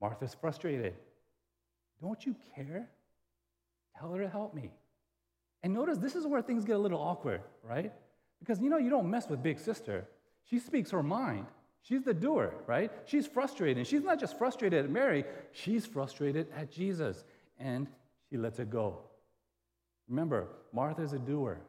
Martha's 0.00 0.34
frustrated. 0.40 0.94
Don't 2.00 2.24
you 2.24 2.36
care? 2.54 2.88
Tell 3.98 4.12
her 4.12 4.22
to 4.22 4.28
help 4.28 4.54
me. 4.54 4.70
And 5.62 5.74
notice 5.74 5.98
this 5.98 6.14
is 6.14 6.26
where 6.26 6.40
things 6.40 6.64
get 6.64 6.76
a 6.76 6.78
little 6.78 7.00
awkward, 7.00 7.42
right? 7.62 7.92
Because 8.40 8.60
you 8.60 8.70
know, 8.70 8.78
you 8.78 8.90
don't 8.90 9.08
mess 9.10 9.28
with 9.28 9.42
big 9.42 9.58
sister. 9.60 10.08
She 10.44 10.58
speaks 10.58 10.90
her 10.90 11.02
mind. 11.02 11.46
She's 11.82 12.02
the 12.02 12.14
doer, 12.14 12.54
right? 12.66 12.90
She's 13.06 13.26
frustrated. 13.26 13.86
She's 13.86 14.02
not 14.02 14.18
just 14.18 14.36
frustrated 14.36 14.84
at 14.84 14.90
Mary, 14.90 15.24
she's 15.52 15.86
frustrated 15.86 16.48
at 16.54 16.70
Jesus. 16.70 17.24
And 17.58 17.86
she 18.28 18.36
lets 18.36 18.58
it 18.58 18.70
go. 18.70 19.00
Remember, 20.08 20.48
Martha's 20.72 21.12
a 21.12 21.18
doer. 21.18 21.60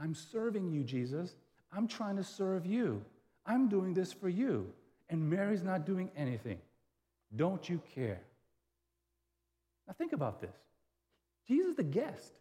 I'm 0.00 0.14
serving 0.14 0.70
you, 0.70 0.82
Jesus. 0.82 1.36
I'm 1.72 1.86
trying 1.86 2.16
to 2.16 2.24
serve 2.24 2.66
you. 2.66 3.04
I'm 3.44 3.68
doing 3.68 3.94
this 3.94 4.12
for 4.12 4.28
you. 4.28 4.72
And 5.08 5.30
Mary's 5.30 5.62
not 5.62 5.86
doing 5.86 6.10
anything. 6.16 6.58
Don't 7.34 7.68
you 7.68 7.80
care? 7.94 8.20
Now 9.86 9.94
think 9.96 10.12
about 10.12 10.40
this. 10.40 10.56
Jesus 11.46 11.76
the 11.76 11.82
guest. 11.82 12.32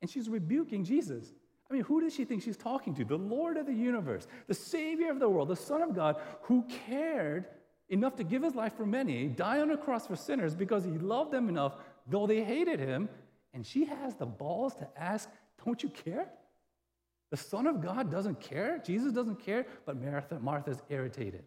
And 0.00 0.10
she's 0.10 0.28
rebuking 0.28 0.84
Jesus. 0.84 1.32
I 1.70 1.74
mean, 1.74 1.82
who 1.84 2.00
does 2.00 2.14
she 2.14 2.24
think 2.24 2.42
she's 2.42 2.56
talking 2.56 2.94
to? 2.96 3.04
The 3.04 3.16
Lord 3.16 3.56
of 3.56 3.66
the 3.66 3.72
universe, 3.72 4.26
the 4.48 4.54
Savior 4.54 5.10
of 5.10 5.20
the 5.20 5.28
world, 5.28 5.48
the 5.48 5.56
Son 5.56 5.82
of 5.82 5.94
God, 5.94 6.16
who 6.42 6.64
cared 6.86 7.46
enough 7.88 8.16
to 8.16 8.24
give 8.24 8.42
his 8.42 8.56
life 8.56 8.76
for 8.76 8.84
many, 8.84 9.28
die 9.28 9.60
on 9.60 9.70
a 9.70 9.76
cross 9.76 10.06
for 10.06 10.16
sinners 10.16 10.54
because 10.54 10.84
he 10.84 10.90
loved 10.90 11.30
them 11.30 11.48
enough, 11.48 11.76
though 12.08 12.26
they 12.26 12.42
hated 12.42 12.80
him. 12.80 13.08
And 13.54 13.64
she 13.64 13.84
has 13.84 14.14
the 14.14 14.26
balls 14.26 14.74
to 14.76 14.88
ask, 14.96 15.28
Don't 15.64 15.80
you 15.82 15.90
care? 15.90 16.28
The 17.30 17.36
Son 17.36 17.68
of 17.68 17.80
God 17.80 18.10
doesn't 18.10 18.40
care. 18.40 18.82
Jesus 18.84 19.12
doesn't 19.12 19.38
care, 19.38 19.66
but 19.86 20.00
Martha, 20.00 20.40
Martha's 20.40 20.82
irritated. 20.88 21.44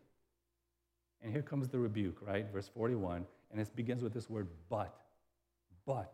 And 1.22 1.32
here 1.32 1.42
comes 1.42 1.68
the 1.68 1.80
rebuke, 1.80 2.18
right? 2.22 2.46
Verse 2.51 2.70
41. 2.74 3.25
And 3.51 3.60
it 3.60 3.75
begins 3.75 4.03
with 4.03 4.13
this 4.13 4.30
word, 4.30 4.48
but. 4.70 4.96
But. 5.86 6.13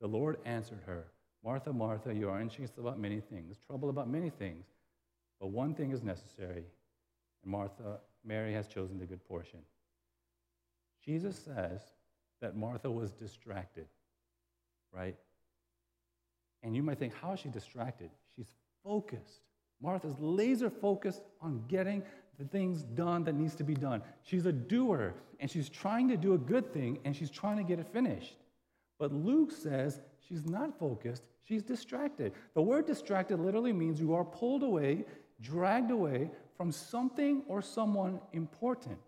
The 0.00 0.06
Lord 0.06 0.36
answered 0.44 0.80
her, 0.84 1.06
Martha, 1.46 1.72
Martha, 1.72 2.12
you 2.12 2.28
are 2.28 2.40
anxious 2.40 2.72
about 2.76 2.98
many 2.98 3.20
things, 3.20 3.56
troubled 3.68 3.90
about 3.90 4.10
many 4.10 4.30
things, 4.30 4.66
but 5.40 5.46
one 5.46 5.74
thing 5.74 5.92
is 5.92 6.02
necessary. 6.02 6.64
And 7.44 7.52
Martha, 7.52 8.00
Mary 8.24 8.52
has 8.52 8.66
chosen 8.66 8.98
the 8.98 9.06
good 9.06 9.24
portion. 9.28 9.60
Jesus 11.04 11.38
says 11.38 11.80
that 12.40 12.56
Martha 12.56 12.90
was 12.90 13.12
distracted, 13.12 13.86
right? 14.92 15.14
And 16.64 16.74
you 16.74 16.82
might 16.82 16.98
think, 16.98 17.14
how 17.14 17.34
is 17.34 17.38
she 17.38 17.48
distracted? 17.48 18.10
She's 18.34 18.52
focused. 18.82 19.42
Martha's 19.80 20.18
laser 20.18 20.68
focused 20.68 21.22
on 21.40 21.62
getting 21.68 22.02
the 22.40 22.44
things 22.46 22.82
done 22.82 23.22
that 23.22 23.36
needs 23.36 23.54
to 23.54 23.62
be 23.62 23.74
done. 23.74 24.02
She's 24.24 24.46
a 24.46 24.52
doer, 24.52 25.14
and 25.38 25.48
she's 25.48 25.68
trying 25.68 26.08
to 26.08 26.16
do 26.16 26.34
a 26.34 26.38
good 26.38 26.72
thing, 26.72 26.98
and 27.04 27.14
she's 27.14 27.30
trying 27.30 27.58
to 27.58 27.62
get 27.62 27.78
it 27.78 27.86
finished. 27.92 28.34
But 28.98 29.12
Luke 29.12 29.52
says 29.52 30.00
she's 30.26 30.44
not 30.44 30.76
focused, 30.76 31.22
she's 31.46 31.62
distracted. 31.62 32.32
The 32.54 32.62
word 32.62 32.86
distracted 32.86 33.40
literally 33.40 33.72
means 33.72 34.00
you 34.00 34.14
are 34.14 34.24
pulled 34.24 34.62
away, 34.62 35.04
dragged 35.40 35.90
away 35.90 36.30
from 36.56 36.72
something 36.72 37.42
or 37.48 37.62
someone 37.62 38.20
important. 38.32 38.98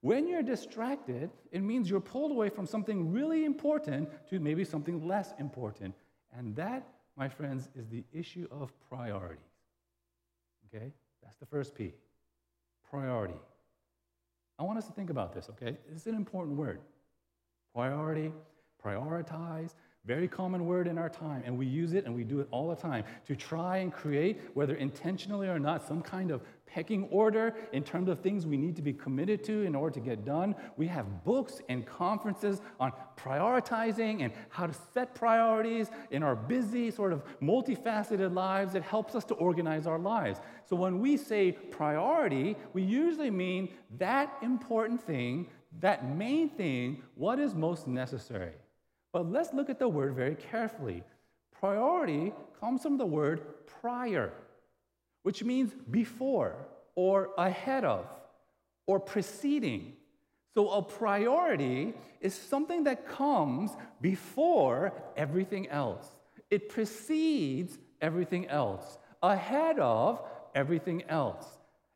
When 0.00 0.28
you're 0.28 0.42
distracted, 0.42 1.30
it 1.50 1.62
means 1.62 1.90
you're 1.90 2.00
pulled 2.00 2.30
away 2.30 2.50
from 2.50 2.66
something 2.66 3.10
really 3.12 3.44
important 3.44 4.08
to 4.28 4.38
maybe 4.38 4.64
something 4.64 5.06
less 5.06 5.34
important. 5.38 5.94
And 6.36 6.54
that, 6.56 6.86
my 7.16 7.28
friends, 7.28 7.68
is 7.74 7.88
the 7.88 8.04
issue 8.12 8.46
of 8.50 8.72
priorities. 8.88 9.40
Okay? 10.66 10.92
That's 11.22 11.38
the 11.38 11.46
first 11.46 11.74
P. 11.74 11.94
Priority. 12.88 13.34
I 14.58 14.62
want 14.62 14.78
us 14.78 14.86
to 14.86 14.92
think 14.92 15.10
about 15.10 15.32
this, 15.32 15.48
okay? 15.50 15.76
This 15.88 16.02
is 16.02 16.06
an 16.06 16.14
important 16.14 16.56
word. 16.56 16.80
Priority, 17.74 18.32
prioritize, 18.84 19.74
very 20.08 20.26
common 20.26 20.64
word 20.64 20.86
in 20.86 20.96
our 20.96 21.10
time, 21.10 21.42
and 21.44 21.58
we 21.58 21.66
use 21.66 21.92
it 21.92 22.06
and 22.06 22.14
we 22.14 22.24
do 22.24 22.40
it 22.40 22.48
all 22.50 22.70
the 22.70 22.74
time 22.74 23.04
to 23.26 23.36
try 23.36 23.76
and 23.76 23.92
create, 23.92 24.40
whether 24.54 24.74
intentionally 24.76 25.48
or 25.48 25.58
not, 25.58 25.86
some 25.86 26.00
kind 26.00 26.30
of 26.30 26.40
pecking 26.64 27.04
order 27.10 27.54
in 27.72 27.84
terms 27.84 28.08
of 28.08 28.20
things 28.20 28.46
we 28.46 28.56
need 28.56 28.74
to 28.74 28.80
be 28.80 28.92
committed 28.92 29.44
to 29.44 29.64
in 29.64 29.74
order 29.74 29.92
to 29.92 30.00
get 30.00 30.24
done. 30.24 30.54
We 30.78 30.86
have 30.86 31.24
books 31.24 31.60
and 31.68 31.84
conferences 31.84 32.62
on 32.80 32.92
prioritizing 33.18 34.22
and 34.22 34.32
how 34.48 34.68
to 34.68 34.74
set 34.94 35.14
priorities 35.14 35.90
in 36.10 36.22
our 36.22 36.34
busy, 36.34 36.90
sort 36.90 37.12
of 37.12 37.22
multifaceted 37.42 38.32
lives. 38.32 38.74
It 38.74 38.82
helps 38.82 39.14
us 39.14 39.26
to 39.26 39.34
organize 39.34 39.86
our 39.86 39.98
lives. 39.98 40.40
So 40.64 40.74
when 40.74 41.00
we 41.00 41.18
say 41.18 41.52
priority, 41.52 42.56
we 42.72 42.82
usually 42.82 43.30
mean 43.30 43.68
that 43.98 44.38
important 44.40 45.02
thing, 45.02 45.48
that 45.80 46.16
main 46.16 46.48
thing, 46.48 47.02
what 47.14 47.38
is 47.38 47.54
most 47.54 47.86
necessary. 47.86 48.54
But 49.12 49.30
let's 49.30 49.52
look 49.52 49.70
at 49.70 49.78
the 49.78 49.88
word 49.88 50.14
very 50.14 50.34
carefully. 50.34 51.02
Priority 51.58 52.32
comes 52.60 52.82
from 52.82 52.98
the 52.98 53.06
word 53.06 53.40
prior, 53.66 54.32
which 55.22 55.42
means 55.42 55.72
before 55.90 56.56
or 56.94 57.30
ahead 57.38 57.84
of 57.84 58.06
or 58.86 59.00
preceding. 59.00 59.94
So 60.54 60.70
a 60.70 60.82
priority 60.82 61.94
is 62.20 62.34
something 62.34 62.84
that 62.84 63.08
comes 63.08 63.70
before 64.00 64.92
everything 65.16 65.68
else. 65.68 66.06
It 66.50 66.68
precedes 66.68 67.78
everything 68.00 68.46
else, 68.48 68.98
ahead 69.22 69.78
of 69.78 70.20
everything 70.54 71.02
else. 71.08 71.46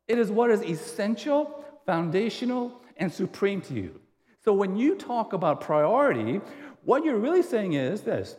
It 0.09 0.19
is 0.19 0.31
what 0.31 0.51
is 0.51 0.63
essential, 0.63 1.65
foundational, 1.87 2.81
and 2.97 3.13
supreme 3.13 3.61
to 3.63 3.75
you. 3.75 4.01
So 4.45 4.53
when 4.53 4.77
you 4.77 4.97
talk 4.97 5.33
about 5.33 5.61
priority, 5.61 6.41
what 6.85 7.05
you're 7.05 7.19
really 7.19 7.43
saying 7.43 7.75
is 7.75 8.03
this 8.03 8.37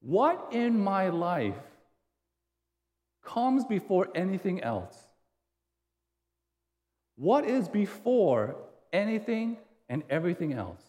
what 0.00 0.48
in 0.52 0.78
my 0.80 1.08
life 1.08 1.58
comes 3.24 3.64
before 3.64 4.08
anything 4.14 4.62
else? 4.62 4.96
What 7.16 7.44
is 7.44 7.68
before 7.68 8.56
anything 8.92 9.56
and 9.88 10.02
everything 10.08 10.52
else? 10.52 10.82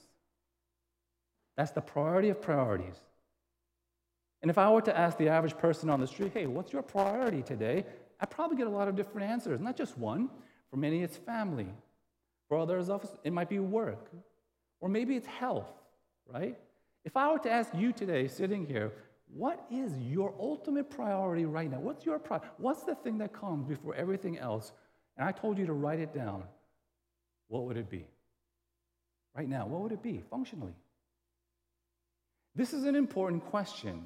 That's 1.58 1.72
the 1.72 1.82
priority 1.82 2.30
of 2.30 2.42
priorities. 2.42 2.96
And 4.42 4.50
if 4.50 4.58
I 4.58 4.72
were 4.72 4.82
to 4.82 4.98
ask 4.98 5.18
the 5.18 5.28
average 5.28 5.58
person 5.58 5.90
on 5.90 6.00
the 6.00 6.08
street, 6.08 6.32
hey, 6.34 6.46
what's 6.46 6.72
your 6.72 6.82
priority 6.84 7.42
today? 7.42 7.84
I'd 8.22 8.30
probably 8.30 8.58
get 8.58 8.68
a 8.68 8.70
lot 8.70 8.88
of 8.88 8.96
different 8.96 9.30
answers, 9.30 9.60
not 9.60 9.76
just 9.76 9.98
one. 9.98 10.30
For 10.70 10.78
many, 10.78 11.02
it's 11.02 11.18
family. 11.18 11.68
For 12.48 12.58
others, 12.58 12.90
it 13.24 13.34
might 13.34 13.50
be 13.50 13.60
work. 13.60 14.10
Or 14.80 14.88
maybe 14.88 15.16
it's 15.16 15.28
health, 15.28 15.68
right? 16.32 16.58
If 17.06 17.16
I 17.16 17.32
were 17.32 17.40
to 17.40 17.52
ask 17.52 17.72
you 17.74 17.92
today, 17.94 18.28
sitting 18.28 18.66
here, 18.66 18.92
what 19.34 19.66
is 19.72 19.98
your 20.00 20.34
ultimate 20.40 20.90
priority 20.90 21.46
right 21.46 21.70
now? 21.70 21.80
What's 21.80 22.06
your 22.06 22.20
priority? 22.20 22.50
What's 22.58 22.84
the 22.84 22.96
thing 22.96 23.20
that 23.20 23.32
comes 23.34 23.66
before 23.66 23.96
everything 23.96 24.38
else? 24.38 24.72
And 25.18 25.28
I 25.28 25.32
told 25.32 25.58
you 25.58 25.66
to 25.68 25.74
write 25.74 26.00
it 26.00 26.14
down. 26.14 26.44
What 27.48 27.66
would 27.66 27.78
it 27.78 27.90
be? 27.90 28.06
Right 29.36 29.48
now, 29.48 29.68
what 29.68 29.82
would 29.82 29.92
it 29.92 30.02
be 30.02 30.24
functionally? 30.30 30.74
This 32.56 32.74
is 32.74 32.86
an 32.86 32.96
important 32.96 33.46
question 33.46 34.06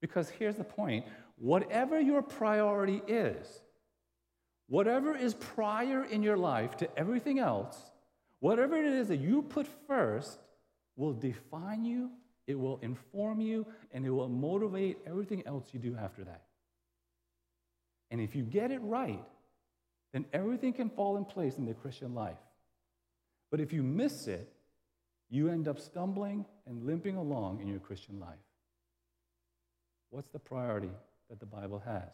because 0.00 0.30
here's 0.30 0.56
the 0.56 0.64
point 0.64 1.04
whatever 1.36 2.00
your 2.00 2.22
priority 2.22 3.02
is, 3.08 3.60
whatever 4.68 5.16
is 5.16 5.34
prior 5.34 6.04
in 6.04 6.22
your 6.22 6.36
life 6.36 6.76
to 6.78 6.98
everything 6.98 7.38
else, 7.38 7.90
whatever 8.38 8.76
it 8.76 8.86
is 8.86 9.08
that 9.08 9.18
you 9.18 9.42
put 9.42 9.66
first, 9.86 10.38
will 10.96 11.12
define 11.12 11.84
you 11.84 12.10
it 12.46 12.58
will 12.58 12.78
inform 12.82 13.40
you, 13.40 13.66
and 13.92 14.04
it 14.04 14.10
will 14.10 14.28
motivate 14.28 14.98
everything 15.06 15.42
else 15.46 15.64
you 15.72 15.78
do 15.78 15.96
after 15.96 16.24
that. 16.24 16.42
And 18.10 18.20
if 18.20 18.34
you 18.34 18.42
get 18.42 18.70
it 18.70 18.80
right, 18.82 19.24
then 20.12 20.26
everything 20.32 20.72
can 20.72 20.90
fall 20.90 21.16
in 21.16 21.24
place 21.24 21.56
in 21.56 21.64
the 21.64 21.74
Christian 21.74 22.14
life. 22.14 22.36
But 23.50 23.60
if 23.60 23.72
you 23.72 23.82
miss 23.82 24.26
it, 24.26 24.52
you 25.30 25.48
end 25.48 25.68
up 25.68 25.78
stumbling 25.78 26.44
and 26.66 26.84
limping 26.84 27.16
along 27.16 27.60
in 27.60 27.68
your 27.68 27.78
Christian 27.78 28.20
life. 28.20 28.38
What's 30.10 30.28
the 30.28 30.38
priority 30.38 30.90
that 31.30 31.40
the 31.40 31.46
Bible 31.46 31.82
has? 31.86 32.10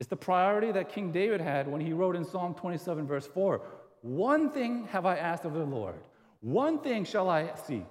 It's 0.00 0.08
the 0.08 0.16
priority 0.16 0.72
that 0.72 0.88
King 0.88 1.12
David 1.12 1.40
had 1.40 1.68
when 1.68 1.80
he 1.80 1.92
wrote 1.92 2.16
in 2.16 2.24
Psalm 2.24 2.54
27, 2.54 3.06
verse 3.06 3.26
4 3.26 3.60
One 4.00 4.50
thing 4.50 4.86
have 4.90 5.04
I 5.04 5.16
asked 5.16 5.44
of 5.44 5.52
the 5.52 5.64
Lord, 5.64 6.00
one 6.40 6.78
thing 6.78 7.04
shall 7.04 7.28
I 7.28 7.54
seek 7.66 7.86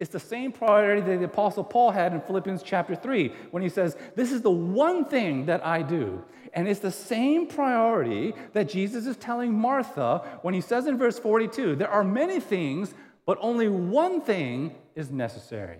it's 0.00 0.10
the 0.10 0.18
same 0.18 0.50
priority 0.50 1.02
that 1.02 1.18
the 1.18 1.26
Apostle 1.26 1.62
Paul 1.62 1.90
had 1.90 2.14
in 2.14 2.22
Philippians 2.22 2.62
chapter 2.62 2.96
3 2.96 3.28
when 3.50 3.62
he 3.62 3.68
says, 3.68 3.96
This 4.16 4.32
is 4.32 4.40
the 4.40 4.50
one 4.50 5.04
thing 5.04 5.44
that 5.44 5.64
I 5.64 5.82
do. 5.82 6.24
And 6.54 6.66
it's 6.66 6.80
the 6.80 6.90
same 6.90 7.46
priority 7.46 8.32
that 8.54 8.70
Jesus 8.70 9.06
is 9.06 9.16
telling 9.18 9.52
Martha 9.52 10.38
when 10.40 10.54
he 10.54 10.62
says 10.62 10.86
in 10.86 10.96
verse 10.96 11.18
42 11.18 11.76
there 11.76 11.90
are 11.90 12.02
many 12.02 12.40
things, 12.40 12.94
but 13.26 13.36
only 13.42 13.68
one 13.68 14.22
thing 14.22 14.74
is 14.94 15.10
necessary. 15.10 15.78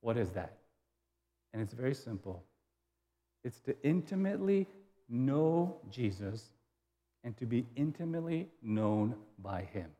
What 0.00 0.16
is 0.16 0.30
that? 0.30 0.56
And 1.52 1.60
it's 1.60 1.74
very 1.74 1.94
simple 1.94 2.44
it's 3.42 3.60
to 3.60 3.74
intimately 3.82 4.68
know 5.08 5.80
Jesus 5.90 6.50
and 7.24 7.36
to 7.38 7.46
be 7.46 7.66
intimately 7.74 8.48
known 8.62 9.16
by 9.38 9.62
him. 9.62 9.90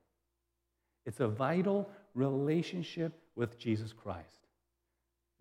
It's 1.07 1.21
a 1.21 1.29
vital 1.29 1.91
relationship 2.15 3.13
with 3.37 3.59
Jesus 3.59 3.93
Christ. 3.93 4.37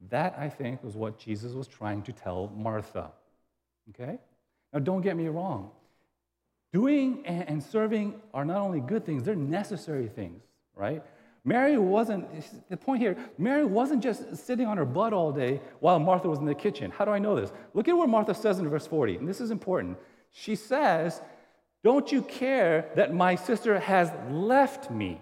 That, 0.09 0.35
I 0.37 0.49
think, 0.49 0.83
was 0.83 0.95
what 0.95 1.19
Jesus 1.19 1.53
was 1.53 1.67
trying 1.67 2.03
to 2.03 2.13
tell 2.13 2.51
Martha. 2.55 3.11
Okay? 3.89 4.19
Now, 4.71 4.79
don't 4.79 5.01
get 5.01 5.17
me 5.17 5.27
wrong. 5.27 5.71
Doing 6.71 7.25
and 7.25 7.63
serving 7.63 8.21
are 8.33 8.45
not 8.45 8.57
only 8.57 8.79
good 8.79 9.05
things, 9.05 9.23
they're 9.23 9.35
necessary 9.35 10.07
things, 10.07 10.43
right? 10.75 11.03
Mary 11.43 11.77
wasn't, 11.77 12.27
the 12.69 12.77
point 12.77 13.01
here, 13.01 13.17
Mary 13.37 13.65
wasn't 13.65 14.03
just 14.03 14.37
sitting 14.37 14.67
on 14.67 14.77
her 14.77 14.85
butt 14.85 15.13
all 15.13 15.31
day 15.31 15.59
while 15.79 15.97
Martha 15.97 16.29
was 16.29 16.39
in 16.39 16.45
the 16.45 16.53
kitchen. 16.53 16.91
How 16.91 17.05
do 17.05 17.11
I 17.11 17.17
know 17.17 17.35
this? 17.35 17.51
Look 17.73 17.87
at 17.87 17.97
what 17.97 18.07
Martha 18.07 18.35
says 18.35 18.59
in 18.59 18.69
verse 18.69 18.85
40, 18.85 19.15
and 19.15 19.27
this 19.27 19.41
is 19.41 19.49
important. 19.49 19.97
She 20.31 20.55
says, 20.55 21.21
Don't 21.83 22.11
you 22.11 22.21
care 22.21 22.89
that 22.95 23.13
my 23.13 23.35
sister 23.35 23.79
has 23.79 24.11
left 24.29 24.91
me? 24.91 25.21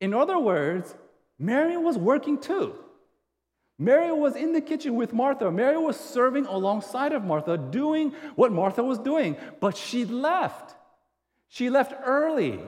In 0.00 0.14
other 0.14 0.38
words, 0.38 0.94
Mary 1.38 1.76
was 1.76 1.96
working 1.96 2.38
too. 2.38 2.74
Mary 3.78 4.12
was 4.12 4.36
in 4.36 4.52
the 4.52 4.60
kitchen 4.60 4.94
with 4.94 5.12
Martha. 5.12 5.50
Mary 5.50 5.76
was 5.76 5.98
serving 5.98 6.46
alongside 6.46 7.12
of 7.12 7.24
Martha, 7.24 7.58
doing 7.58 8.12
what 8.36 8.52
Martha 8.52 8.84
was 8.84 8.98
doing, 8.98 9.36
but 9.60 9.76
she 9.76 10.04
left. 10.04 10.76
She 11.48 11.70
left 11.70 11.92
early. 12.04 12.60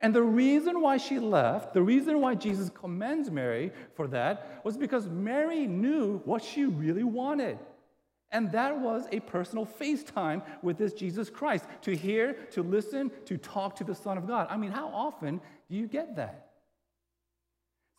And 0.00 0.12
the 0.12 0.22
reason 0.22 0.80
why 0.80 0.96
she 0.96 1.20
left, 1.20 1.74
the 1.74 1.82
reason 1.82 2.20
why 2.20 2.34
Jesus 2.34 2.70
commends 2.70 3.30
Mary 3.30 3.70
for 3.94 4.08
that, 4.08 4.62
was 4.64 4.76
because 4.76 5.06
Mary 5.06 5.68
knew 5.68 6.18
what 6.24 6.42
she 6.42 6.64
really 6.64 7.04
wanted. 7.04 7.58
And 8.32 8.50
that 8.50 8.76
was 8.76 9.04
a 9.12 9.20
personal 9.20 9.64
FaceTime 9.64 10.42
with 10.60 10.76
this 10.76 10.92
Jesus 10.92 11.30
Christ 11.30 11.66
to 11.82 11.94
hear, 11.94 12.32
to 12.50 12.62
listen, 12.62 13.12
to 13.26 13.36
talk 13.36 13.76
to 13.76 13.84
the 13.84 13.94
Son 13.94 14.18
of 14.18 14.26
God. 14.26 14.48
I 14.50 14.56
mean, 14.56 14.72
how 14.72 14.88
often 14.88 15.40
do 15.70 15.76
you 15.76 15.86
get 15.86 16.16
that? 16.16 16.51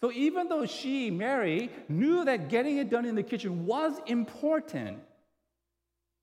So 0.03 0.11
even 0.11 0.49
though 0.49 0.65
she, 0.65 1.09
Mary, 1.09 1.69
knew 1.87 2.25
that 2.25 2.49
getting 2.49 2.77
it 2.77 2.89
done 2.89 3.05
in 3.05 3.15
the 3.15 3.23
kitchen 3.23 3.65
was 3.65 3.93
important, 4.05 4.99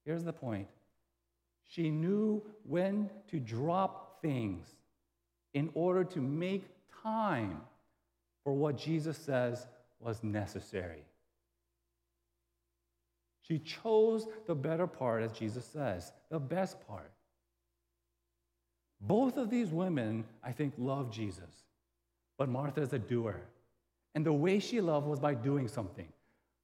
here's 0.05 0.23
the 0.23 0.35
point 0.35 0.69
she 1.67 1.89
knew 1.89 2.43
when 2.65 3.09
to 3.31 3.41
drop 3.41 4.21
things 4.21 4.67
in 5.55 5.71
order 5.73 6.05
to 6.05 6.21
make 6.21 6.67
time 7.03 7.63
for 8.45 8.53
what 8.53 8.77
Jesus 8.77 9.17
says 9.17 9.67
was 9.99 10.23
necessary. 10.23 11.07
She 13.41 13.61
chose 13.61 14.27
the 14.47 14.55
better 14.55 14.87
part, 14.87 15.23
as 15.23 15.33
Jesus 15.33 15.65
says, 15.65 16.13
the 16.29 16.39
best 16.39 16.87
part. 16.87 17.11
Both 19.01 19.39
of 19.39 19.49
these 19.49 19.71
women, 19.71 20.25
I 20.45 20.53
think, 20.53 20.75
love 20.77 21.11
Jesus, 21.11 21.65
but 22.37 22.51
Martha 22.51 22.83
is 22.83 22.93
a 22.93 22.99
doer. 22.99 23.41
And 24.14 24.25
the 24.25 24.33
way 24.33 24.59
she 24.59 24.81
loved 24.81 25.07
was 25.07 25.21
by 25.21 25.35
doing 25.35 25.69
something. 25.69 26.09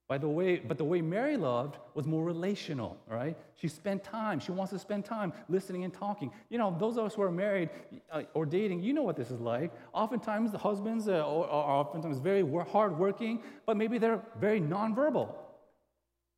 By 0.09 0.19
the 0.19 0.29
way, 0.29 0.59
but 0.59 0.79
the 0.79 0.85
way 0.85 1.01
Mary 1.01 1.37
loved 1.37 1.79
was 1.95 2.07
more 2.07 2.23
relational, 2.23 2.97
right? 3.09 3.37
She 3.57 3.67
spent 3.67 4.05
time. 4.05 4.39
She 4.39 4.53
wants 4.53 4.73
to 4.73 4.79
spend 4.79 5.05
time 5.05 5.33
listening 5.49 5.83
and 5.83 5.93
talking. 5.93 6.31
You 6.49 6.59
know, 6.59 6.77
those 6.79 6.97
of 6.97 7.07
us 7.07 7.15
who 7.15 7.23
are 7.23 7.31
married 7.31 7.71
uh, 8.13 8.23
or 8.33 8.47
dating, 8.47 8.83
you 8.85 8.93
know 8.93 9.03
what 9.03 9.17
this 9.17 9.33
is 9.33 9.41
like. 9.41 9.73
Oftentimes, 9.93 10.53
the 10.53 10.59
husbands 10.59 11.09
uh, 11.09 11.15
are, 11.15 11.49
are 11.49 11.81
oftentimes 11.81 12.19
very 12.19 12.49
hardworking, 12.71 13.43
but 13.67 13.77
maybe 13.77 13.99
they're 13.99 14.23
very 14.39 14.61
nonverbal. 14.61 15.35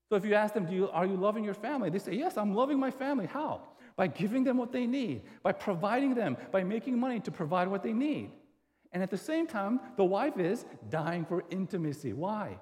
So 0.09 0.17
if 0.17 0.25
you 0.25 0.33
ask 0.33 0.55
them, 0.55 0.65
Do 0.65 0.75
you, 0.75 0.89
Are 0.89 1.05
you 1.05 1.17
loving 1.17 1.45
your 1.45 1.53
family? 1.53 1.91
They 1.91 1.99
say, 1.99 2.15
Yes, 2.15 2.39
I'm 2.39 2.55
loving 2.55 2.81
my 2.81 2.91
family. 2.91 3.27
How? 3.27 3.61
By 3.97 4.07
giving 4.07 4.45
them 4.45 4.57
what 4.57 4.73
they 4.73 4.87
need, 4.87 5.23
by 5.43 5.53
providing 5.53 6.15
them, 6.15 6.39
by 6.53 6.65
making 6.65 6.99
money 6.99 7.21
to 7.21 7.31
provide 7.31 7.69
what 7.69 7.83
they 7.83 7.93
need. 7.93 8.31
And 8.93 9.03
at 9.03 9.11
the 9.11 9.19
same 9.19 9.47
time, 9.47 9.81
the 9.97 10.05
wife 10.05 10.39
is 10.39 10.65
dying 10.89 11.25
for 11.25 11.45
intimacy. 11.51 12.13
Why? 12.13 12.59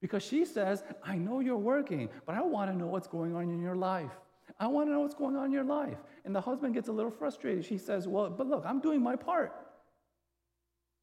Because 0.00 0.22
she 0.22 0.44
says, 0.44 0.82
I 1.04 1.16
know 1.16 1.40
you're 1.40 1.56
working, 1.56 2.08
but 2.26 2.34
I 2.34 2.42
want 2.42 2.70
to 2.70 2.76
know 2.76 2.86
what's 2.86 3.06
going 3.06 3.34
on 3.34 3.44
in 3.44 3.60
your 3.60 3.76
life. 3.76 4.10
I 4.58 4.66
want 4.66 4.88
to 4.88 4.92
know 4.92 5.00
what's 5.00 5.14
going 5.14 5.36
on 5.36 5.46
in 5.46 5.52
your 5.52 5.64
life. 5.64 5.98
And 6.24 6.34
the 6.34 6.40
husband 6.40 6.74
gets 6.74 6.88
a 6.88 6.92
little 6.92 7.10
frustrated. 7.10 7.64
She 7.64 7.78
says, 7.78 8.08
Well, 8.08 8.30
but 8.30 8.46
look, 8.46 8.64
I'm 8.66 8.80
doing 8.80 9.02
my 9.02 9.16
part. 9.16 9.54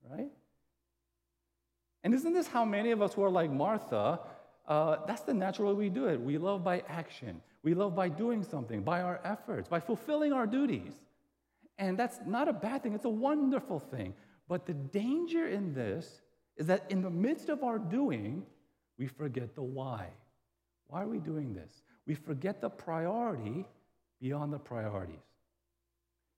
Right? 0.10 0.30
And 2.04 2.14
isn't 2.14 2.34
this 2.34 2.48
how 2.48 2.66
many 2.66 2.92
of 2.92 3.02
us 3.02 3.14
who 3.14 3.24
are 3.24 3.30
like 3.30 3.52
Martha? 3.52 4.20
Uh, 4.68 4.98
that's 5.06 5.22
the 5.22 5.34
natural 5.34 5.70
way 5.70 5.86
we 5.86 5.90
do 5.90 6.06
it. 6.08 6.20
We 6.20 6.38
love 6.38 6.64
by 6.64 6.84
action, 6.88 7.42
we 7.64 7.74
love 7.74 7.96
by 7.96 8.10
doing 8.10 8.44
something, 8.44 8.82
by 8.82 9.02
our 9.02 9.22
efforts, 9.24 9.68
by 9.68 9.80
fulfilling 9.80 10.34
our 10.34 10.48
duties. 10.48 10.94
And 11.80 11.98
that's 11.98 12.20
not 12.26 12.48
a 12.48 12.54
bad 12.54 12.84
thing, 12.84 12.94
it's 12.94 13.06
a 13.06 13.10
wonderful 13.10 13.80
thing. 13.80 14.14
But 14.48 14.66
the 14.66 14.74
danger 14.74 15.48
in 15.48 15.74
this 15.74 16.22
is 16.56 16.68
that 16.68 16.86
in 16.90 17.02
the 17.02 17.10
midst 17.10 17.50
of 17.50 17.64
our 17.64 17.78
doing, 17.78 18.46
we 18.98 19.08
forget 19.08 19.56
the 19.56 19.62
why. 19.62 20.08
Why 20.88 21.04
are 21.04 21.08
we 21.08 21.20
doing 21.20 21.54
this? 21.54 21.82
We 22.06 22.16
forget 22.16 22.62
the 22.62 22.70
priority 22.70 23.66
beyond 24.20 24.54
the 24.54 24.60
priorities. 24.60 25.20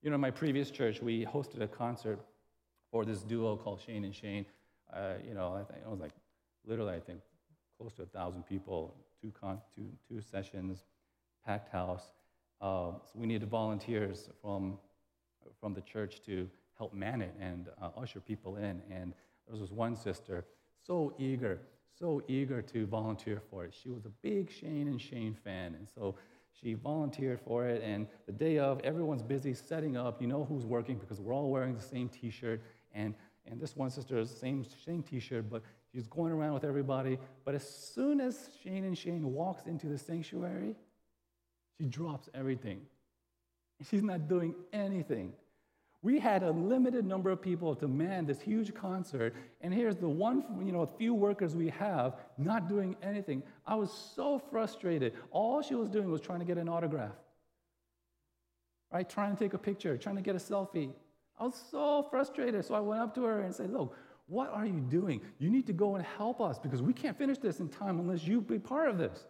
You 0.01 0.10
know, 0.10 0.16
in 0.16 0.22
my 0.22 0.32
previous 0.32 0.72
church, 0.72 1.01
we 1.01 1.25
hosted 1.25 1.62
a 1.62 1.68
concert 1.68 2.20
for 2.92 3.06
this 3.06 3.22
duo 3.22 3.56
called 3.56 3.80
Shane 3.86 4.04
and 4.04 4.16
Shane. 4.16 4.46
Uh, 4.92 5.14
you 5.25 5.33
know, 5.33 5.53
I 5.53 5.64
think 5.72 5.86
it 5.86 5.90
was 5.90 6.00
like 6.00 6.14
literally, 6.66 6.96
I 6.96 7.00
think, 7.00 7.20
close 7.77 7.94
to 7.94 8.03
a 8.03 8.05
thousand 8.07 8.44
people, 8.46 8.96
two, 9.22 9.31
con- 9.40 9.62
two, 9.75 9.88
two 10.07 10.22
sessions, 10.22 10.83
packed 11.46 11.72
house. 11.72 12.14
Uh, 12.62 12.92
so 13.05 13.12
we 13.16 13.27
needed 13.27 13.48
volunteers 13.50 14.29
from, 14.42 14.77
from 15.60 15.74
the 15.74 15.81
church 15.81 16.22
to 16.25 16.50
help 16.79 16.94
man 16.94 17.22
it 17.22 17.35
and 17.39 17.68
uh, 17.81 17.89
usher 17.96 18.20
people 18.20 18.55
in. 18.55 18.81
And 18.89 19.13
there 19.46 19.51
was 19.51 19.59
this 19.59 19.72
one 19.72 19.96
sister, 19.96 20.46
so 20.81 21.13
eager, 21.20 21.59
so 22.00 22.24
eager 22.27 22.61
to 22.61 22.87
volunteer 22.87 23.42
for 23.51 23.65
it. 23.65 23.75
She 23.79 23.89
was 23.89 24.05
a 24.05 24.09
big 24.24 24.50
Shane 24.50 24.87
and 24.87 25.00
Shane 25.00 25.35
fan. 25.44 25.75
And 25.75 25.87
so 25.94 26.15
she 26.59 26.74
volunteered 26.74 27.39
for 27.42 27.68
it. 27.68 27.83
And 27.83 28.07
the 28.25 28.31
day 28.31 28.57
of, 28.57 28.79
everyone's 28.81 29.22
busy 29.22 29.53
setting 29.53 29.98
up. 29.98 30.22
You 30.22 30.27
know 30.27 30.46
who's 30.46 30.65
working 30.65 30.98
because 30.98 31.20
we're 31.20 31.33
all 31.33 31.50
wearing 31.50 31.75
the 31.75 31.81
same 31.81 32.09
t 32.09 32.29
shirt. 32.29 32.61
And, 32.94 33.13
and 33.46 33.59
this 33.59 33.75
one 33.75 33.89
sister 33.89 34.18
has 34.18 34.31
the 34.31 34.39
same, 34.39 34.65
same 34.85 35.03
t 35.03 35.20
shirt, 35.20 35.50
but 35.50 35.61
she's 35.92 36.07
going 36.07 36.31
around 36.31 36.53
with 36.53 36.63
everybody. 36.63 37.18
But 37.44 37.55
as 37.55 37.68
soon 37.68 38.22
as 38.22 38.50
Shane 38.63 38.85
and 38.85 38.98
Shane 38.98 39.33
walks 39.33 39.68
into 39.68 39.87
the 39.87 39.98
sanctuary, 39.98 40.75
she 41.77 41.85
drops 41.85 42.29
everything. 42.33 42.81
She's 43.89 44.03
not 44.03 44.27
doing 44.27 44.55
anything. 44.74 45.33
We 46.01 46.18
had 46.18 46.44
a 46.44 46.51
limited 46.51 47.05
number 47.05 47.29
of 47.29 47.42
people 47.42 47.75
to 47.75 47.88
man 47.88 48.25
this 48.25 48.40
huge 48.40 48.74
concert, 48.74 49.35
and 49.59 49.74
here's 49.74 49.98
the 49.98 50.07
one, 50.07 50.46
you 50.66 50.72
know, 50.72 50.85
few 50.85 51.14
workers 51.14 51.55
we 51.55 51.70
have 51.70 52.16
not 52.38 52.70
doing 52.70 52.96
anything. 53.03 53.44
I 53.68 53.75
was 53.75 53.92
so 54.16 54.40
frustrated. 54.50 55.14
All 55.31 55.62
she 55.62 55.75
was 55.75 55.90
doing 55.90 56.09
was 56.09 56.22
trying 56.22 56.40
to 56.40 56.46
get 56.46 56.57
an 56.57 56.70
autograph, 56.70 57.16
right? 58.94 59.09
Trying 59.09 59.35
to 59.35 59.44
take 59.44 59.53
a 59.53 59.57
picture, 59.57 59.98
trying 59.98 60.16
to 60.16 60.22
get 60.22 60.35
a 60.35 60.40
selfie. 60.40 60.94
I 61.38 61.44
was 61.44 61.62
so 61.70 62.07
frustrated. 62.09 62.64
So 62.64 62.75
I 62.75 62.79
went 62.79 63.01
up 63.01 63.14
to 63.16 63.24
her 63.25 63.42
and 63.42 63.53
said, 63.53 63.72
Look, 63.72 63.96
what 64.27 64.50
are 64.53 64.66
you 64.66 64.79
doing? 64.79 65.22
You 65.38 65.50
need 65.50 65.68
to 65.68 65.74
go 65.74 65.96
and 65.96 66.05
help 66.05 66.40
us 66.40 66.59
because 66.59 66.81
we 66.81 66.94
can't 66.94 67.18
finish 67.18 67.40
this 67.40 67.59
in 67.59 67.68
time 67.68 68.00
unless 68.00 68.24
you 68.25 68.40
be 68.40 68.59
part 68.59 68.90
of 68.90 68.98
this, 68.98 69.25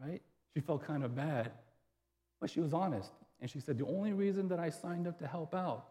right? 0.00 0.20
She 0.54 0.60
felt 0.60 0.86
kind 0.86 1.02
of 1.02 1.16
bad, 1.16 1.50
but 2.40 2.50
she 2.50 2.60
was 2.60 2.72
honest. 2.72 3.10
And 3.40 3.50
she 3.50 3.60
said, 3.60 3.78
The 3.78 3.86
only 3.86 4.12
reason 4.12 4.48
that 4.48 4.58
I 4.58 4.70
signed 4.70 5.06
up 5.06 5.18
to 5.18 5.26
help 5.26 5.54
out 5.54 5.86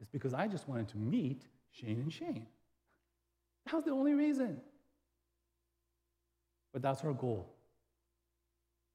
is 0.00 0.08
because 0.08 0.34
I 0.34 0.46
just 0.46 0.68
wanted 0.68 0.88
to 0.88 0.98
meet 0.98 1.42
Shane 1.70 2.00
and 2.00 2.12
Shane. 2.12 2.46
That 3.66 3.74
was 3.74 3.84
the 3.84 3.92
only 3.92 4.14
reason. 4.14 4.60
But 6.72 6.82
that's 6.82 7.00
her 7.00 7.12
goal. 7.12 7.52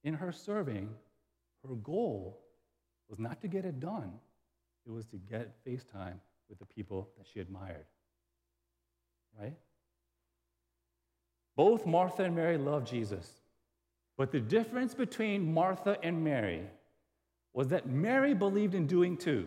In 0.04 0.14
her 0.14 0.32
serving, 0.32 0.88
her 1.66 1.74
goal 1.74 2.40
was 3.08 3.18
not 3.18 3.40
to 3.42 3.48
get 3.48 3.64
it 3.64 3.80
done, 3.80 4.12
it 4.86 4.90
was 4.90 5.04
to 5.06 5.16
get 5.16 5.64
FaceTime 5.64 6.18
with 6.48 6.58
the 6.58 6.64
people 6.64 7.08
that 7.18 7.26
she 7.32 7.40
admired. 7.40 7.86
Right? 9.38 9.56
Both 11.56 11.86
Martha 11.86 12.24
and 12.24 12.36
Mary 12.36 12.56
loved 12.56 12.86
Jesus. 12.86 13.28
But 14.16 14.30
the 14.30 14.40
difference 14.40 14.94
between 14.94 15.52
Martha 15.52 15.98
and 16.02 16.22
Mary 16.22 16.62
was 17.56 17.68
that 17.68 17.88
Mary 17.88 18.34
believed 18.34 18.74
in 18.74 18.86
doing 18.86 19.16
too. 19.16 19.46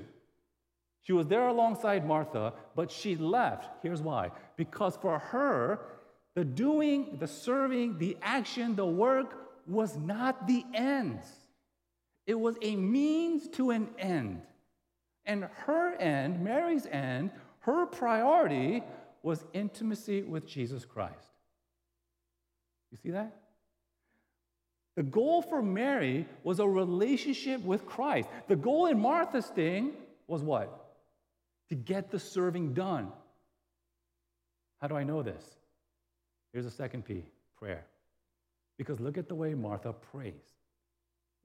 She 1.03 1.13
was 1.13 1.27
there 1.27 1.47
alongside 1.47 2.05
Martha, 2.05 2.53
but 2.75 2.91
she 2.91 3.15
left. 3.15 3.69
Here's 3.83 4.01
why 4.01 4.31
because 4.57 4.97
for 4.97 5.19
her, 5.19 5.79
the 6.35 6.43
doing, 6.43 7.17
the 7.19 7.27
serving, 7.27 7.99
the 7.99 8.17
action, 8.23 8.75
the 8.75 8.85
work 8.85 9.35
was 9.67 9.95
not 9.95 10.47
the 10.47 10.65
end. 10.73 11.19
It 12.25 12.33
was 12.33 12.57
a 12.63 12.75
means 12.75 13.47
to 13.49 13.69
an 13.69 13.89
end. 13.99 14.41
And 15.25 15.43
her 15.65 15.93
end, 15.95 16.43
Mary's 16.43 16.87
end, 16.87 17.29
her 17.59 17.85
priority 17.85 18.83
was 19.21 19.45
intimacy 19.53 20.23
with 20.23 20.47
Jesus 20.47 20.83
Christ. 20.83 21.29
You 22.91 22.97
see 22.97 23.11
that? 23.11 23.35
The 24.95 25.03
goal 25.03 25.41
for 25.41 25.61
Mary 25.61 26.25
was 26.43 26.59
a 26.59 26.67
relationship 26.67 27.61
with 27.61 27.85
Christ. 27.85 28.29
The 28.47 28.55
goal 28.55 28.87
in 28.87 28.99
Martha's 28.99 29.47
thing 29.47 29.91
was 30.27 30.41
what? 30.41 30.93
To 31.69 31.75
get 31.75 32.11
the 32.11 32.19
serving 32.19 32.73
done. 32.73 33.11
How 34.81 34.87
do 34.87 34.95
I 34.95 35.03
know 35.03 35.21
this? 35.21 35.43
Here's 36.53 36.65
a 36.65 36.71
second 36.71 37.05
P 37.05 37.23
prayer. 37.57 37.85
Because 38.77 38.99
look 38.99 39.17
at 39.17 39.27
the 39.27 39.35
way 39.35 39.53
Martha 39.53 39.93
prays. 39.93 40.33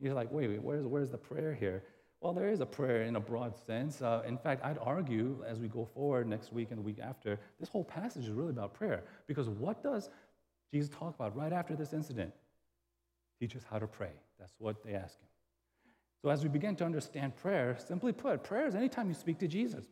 You're 0.00 0.14
like, 0.14 0.30
wait, 0.30 0.48
wait 0.48 0.62
where's, 0.62 0.86
where's 0.86 1.10
the 1.10 1.18
prayer 1.18 1.52
here? 1.54 1.82
Well, 2.20 2.32
there 2.32 2.48
is 2.48 2.60
a 2.60 2.66
prayer 2.66 3.02
in 3.02 3.16
a 3.16 3.20
broad 3.20 3.54
sense. 3.66 4.00
Uh, 4.00 4.22
in 4.26 4.38
fact, 4.38 4.64
I'd 4.64 4.78
argue 4.80 5.44
as 5.46 5.58
we 5.60 5.68
go 5.68 5.84
forward 5.84 6.26
next 6.26 6.52
week 6.52 6.68
and 6.70 6.78
the 6.78 6.82
week 6.82 6.98
after, 6.98 7.38
this 7.60 7.68
whole 7.68 7.84
passage 7.84 8.24
is 8.24 8.30
really 8.30 8.50
about 8.50 8.72
prayer. 8.72 9.02
Because 9.26 9.48
what 9.48 9.82
does 9.82 10.08
Jesus 10.72 10.88
talk 10.88 11.14
about 11.14 11.36
right 11.36 11.52
after 11.52 11.76
this 11.76 11.92
incident? 11.92 12.32
Teach 13.38 13.56
us 13.56 13.62
how 13.68 13.78
to 13.78 13.86
pray. 13.86 14.12
That's 14.38 14.54
what 14.58 14.84
they 14.84 14.94
ask 14.94 15.18
him. 15.20 15.28
So, 16.22 16.30
as 16.30 16.42
we 16.42 16.48
begin 16.48 16.76
to 16.76 16.84
understand 16.84 17.36
prayer, 17.36 17.76
simply 17.86 18.12
put, 18.12 18.42
prayer 18.42 18.66
is 18.66 18.74
anytime 18.74 19.08
you 19.08 19.14
speak 19.14 19.38
to 19.40 19.48
Jesus. 19.48 19.84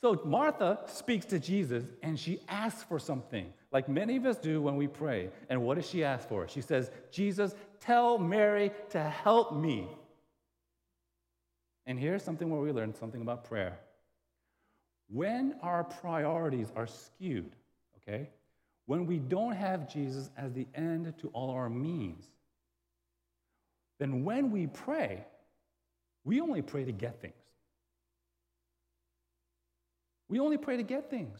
So 0.00 0.20
Martha 0.24 0.78
speaks 0.86 1.26
to 1.26 1.38
Jesus 1.38 1.84
and 2.02 2.18
she 2.18 2.40
asks 2.48 2.84
for 2.84 2.98
something, 3.00 3.52
like 3.72 3.88
many 3.88 4.16
of 4.16 4.26
us 4.26 4.36
do 4.36 4.62
when 4.62 4.76
we 4.76 4.86
pray. 4.86 5.30
And 5.48 5.62
what 5.62 5.74
does 5.76 5.88
she 5.88 6.04
ask 6.04 6.28
for? 6.28 6.46
She 6.46 6.60
says, 6.60 6.90
Jesus, 7.10 7.54
tell 7.80 8.16
Mary 8.18 8.70
to 8.90 9.02
help 9.02 9.54
me. 9.54 9.88
And 11.86 11.98
here's 11.98 12.22
something 12.22 12.48
where 12.48 12.60
we 12.60 12.70
learn 12.70 12.94
something 12.94 13.22
about 13.22 13.44
prayer. 13.44 13.80
When 15.08 15.56
our 15.62 15.82
priorities 15.82 16.70
are 16.76 16.86
skewed, 16.86 17.56
okay, 17.96 18.28
when 18.88 19.04
we 19.04 19.18
don't 19.18 19.52
have 19.52 19.86
Jesus 19.86 20.30
as 20.38 20.54
the 20.54 20.66
end 20.74 21.12
to 21.18 21.28
all 21.34 21.50
our 21.50 21.68
means, 21.68 22.24
then 24.00 24.24
when 24.24 24.50
we 24.50 24.66
pray, 24.66 25.26
we 26.24 26.40
only 26.40 26.62
pray 26.62 26.86
to 26.86 26.92
get 26.92 27.20
things. 27.20 27.34
We 30.30 30.40
only 30.40 30.56
pray 30.56 30.78
to 30.78 30.82
get 30.82 31.10
things. 31.10 31.38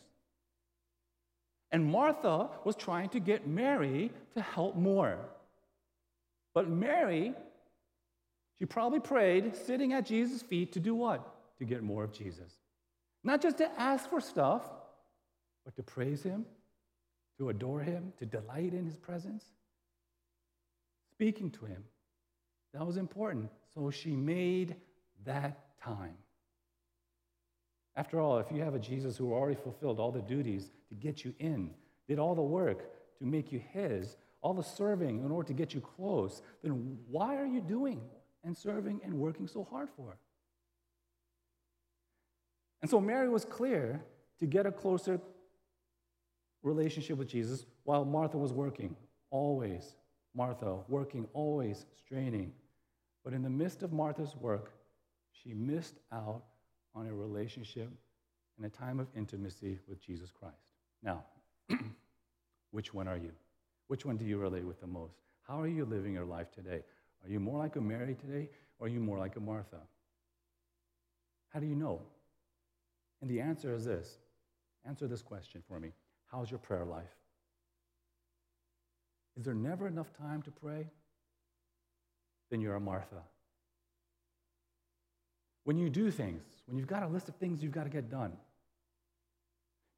And 1.72 1.86
Martha 1.86 2.50
was 2.64 2.76
trying 2.76 3.08
to 3.10 3.18
get 3.18 3.46
Mary 3.46 4.12
to 4.34 4.42
help 4.42 4.76
more. 4.76 5.16
But 6.52 6.68
Mary, 6.68 7.32
she 8.58 8.66
probably 8.66 9.00
prayed 9.00 9.56
sitting 9.56 9.94
at 9.94 10.04
Jesus' 10.04 10.42
feet 10.42 10.72
to 10.72 10.80
do 10.80 10.94
what? 10.94 11.26
To 11.60 11.64
get 11.64 11.82
more 11.82 12.04
of 12.04 12.12
Jesus. 12.12 12.52
Not 13.24 13.40
just 13.40 13.56
to 13.56 13.70
ask 13.80 14.10
for 14.10 14.20
stuff, 14.20 14.70
but 15.64 15.74
to 15.76 15.82
praise 15.82 16.22
Him, 16.22 16.44
to 17.38 17.48
adore 17.48 17.80
Him, 17.80 18.12
to 18.18 18.26
delight 18.26 18.74
in 18.74 18.84
His 18.84 18.96
presence, 18.96 19.44
speaking 21.10 21.50
to 21.52 21.64
Him. 21.64 21.84
That 22.74 22.86
was 22.86 22.96
important. 22.96 23.50
So 23.74 23.90
she 23.90 24.10
made 24.10 24.76
that 25.24 25.80
time. 25.82 26.16
After 27.96 28.20
all, 28.20 28.38
if 28.38 28.52
you 28.52 28.62
have 28.62 28.74
a 28.74 28.78
Jesus 28.78 29.16
who 29.16 29.32
already 29.32 29.60
fulfilled 29.60 29.98
all 29.98 30.12
the 30.12 30.22
duties 30.22 30.70
to 30.88 30.94
get 30.94 31.24
you 31.24 31.34
in, 31.38 31.70
did 32.06 32.18
all 32.18 32.34
the 32.34 32.42
work 32.42 32.90
to 33.18 33.24
make 33.24 33.50
you 33.50 33.60
His, 33.72 34.16
all 34.40 34.54
the 34.54 34.62
serving 34.62 35.24
in 35.24 35.30
order 35.30 35.48
to 35.48 35.54
get 35.54 35.74
you 35.74 35.80
close, 35.80 36.42
then 36.62 36.98
why 37.08 37.36
are 37.36 37.46
you 37.46 37.60
doing 37.60 38.00
and 38.44 38.56
serving 38.56 39.00
and 39.04 39.14
working 39.14 39.48
so 39.48 39.64
hard 39.64 39.88
for? 39.96 40.16
And 42.80 42.90
so 42.90 43.00
Mary 43.00 43.28
was 43.28 43.44
clear 43.44 44.00
to 44.38 44.46
get 44.46 44.66
a 44.66 44.72
closer 44.72 45.20
relationship 46.62 47.18
with 47.18 47.28
Jesus 47.28 47.66
while 47.84 48.04
Martha 48.04 48.38
was 48.38 48.52
working, 48.52 48.96
always. 49.30 49.94
Martha 50.34 50.78
working, 50.88 51.26
always 51.32 51.86
straining. 51.96 52.52
But 53.24 53.32
in 53.32 53.42
the 53.42 53.50
midst 53.50 53.82
of 53.82 53.92
Martha's 53.92 54.36
work, 54.36 54.72
she 55.32 55.52
missed 55.54 55.98
out 56.12 56.42
on 56.94 57.06
a 57.06 57.14
relationship 57.14 57.90
and 58.56 58.66
a 58.66 58.68
time 58.68 59.00
of 59.00 59.08
intimacy 59.16 59.78
with 59.88 60.00
Jesus 60.00 60.30
Christ. 60.30 60.56
Now, 61.02 61.24
which 62.70 62.92
one 62.92 63.08
are 63.08 63.16
you? 63.16 63.32
Which 63.88 64.04
one 64.04 64.16
do 64.16 64.24
you 64.24 64.38
relate 64.38 64.64
with 64.64 64.80
the 64.80 64.86
most? 64.86 65.14
How 65.42 65.60
are 65.60 65.68
you 65.68 65.84
living 65.84 66.12
your 66.12 66.24
life 66.24 66.50
today? 66.50 66.82
Are 67.24 67.30
you 67.30 67.40
more 67.40 67.58
like 67.58 67.76
a 67.76 67.80
Mary 67.80 68.14
today, 68.14 68.48
or 68.78 68.86
are 68.86 68.90
you 68.90 69.00
more 69.00 69.18
like 69.18 69.36
a 69.36 69.40
Martha? 69.40 69.80
How 71.48 71.60
do 71.60 71.66
you 71.66 71.74
know? 71.74 72.02
And 73.20 73.30
the 73.30 73.40
answer 73.40 73.74
is 73.74 73.84
this 73.84 74.18
answer 74.86 75.06
this 75.06 75.22
question 75.22 75.62
for 75.66 75.80
me 75.80 75.92
How's 76.28 76.50
your 76.50 76.58
prayer 76.58 76.84
life? 76.84 77.04
Is 79.36 79.44
there 79.44 79.54
never 79.54 79.86
enough 79.86 80.12
time 80.12 80.42
to 80.42 80.50
pray? 80.50 80.86
Then 82.50 82.60
you're 82.60 82.74
a 82.74 82.80
Martha. 82.80 83.22
When 85.64 85.76
you 85.76 85.90
do 85.90 86.10
things, 86.10 86.42
when 86.66 86.78
you've 86.78 86.86
got 86.86 87.02
a 87.02 87.08
list 87.08 87.28
of 87.28 87.36
things 87.36 87.62
you've 87.62 87.72
got 87.72 87.84
to 87.84 87.90
get 87.90 88.10
done, 88.10 88.32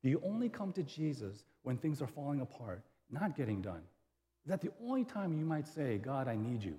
do 0.02 0.08
you 0.08 0.20
only 0.24 0.48
come 0.48 0.72
to 0.72 0.82
Jesus 0.82 1.44
when 1.62 1.76
things 1.76 2.00
are 2.02 2.06
falling 2.06 2.40
apart, 2.40 2.82
not 3.10 3.36
getting 3.36 3.60
done? 3.60 3.82
Is 4.44 4.50
that 4.50 4.60
the 4.60 4.72
only 4.82 5.04
time 5.04 5.32
you 5.32 5.44
might 5.44 5.68
say, 5.68 5.98
God, 5.98 6.26
I 6.26 6.36
need 6.36 6.62
you? 6.62 6.76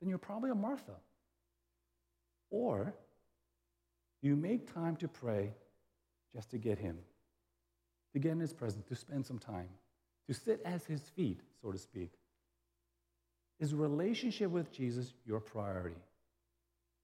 Then 0.00 0.08
you're 0.08 0.18
probably 0.18 0.50
a 0.50 0.54
Martha. 0.54 0.96
Or 2.50 2.94
you 4.20 4.36
make 4.36 4.72
time 4.72 4.96
to 4.96 5.08
pray 5.08 5.52
just 6.34 6.50
to 6.50 6.58
get 6.58 6.78
Him, 6.78 6.98
to 8.12 8.18
get 8.18 8.32
in 8.32 8.40
His 8.40 8.52
presence, 8.52 8.84
to 8.86 8.94
spend 8.94 9.26
some 9.26 9.38
time, 9.38 9.68
to 10.28 10.34
sit 10.34 10.60
at 10.64 10.84
His 10.84 11.00
feet, 11.00 11.40
so 11.60 11.72
to 11.72 11.78
speak. 11.78 12.12
Is 13.58 13.74
relationship 13.74 14.50
with 14.50 14.72
Jesus 14.72 15.14
your 15.24 15.40
priority? 15.40 15.96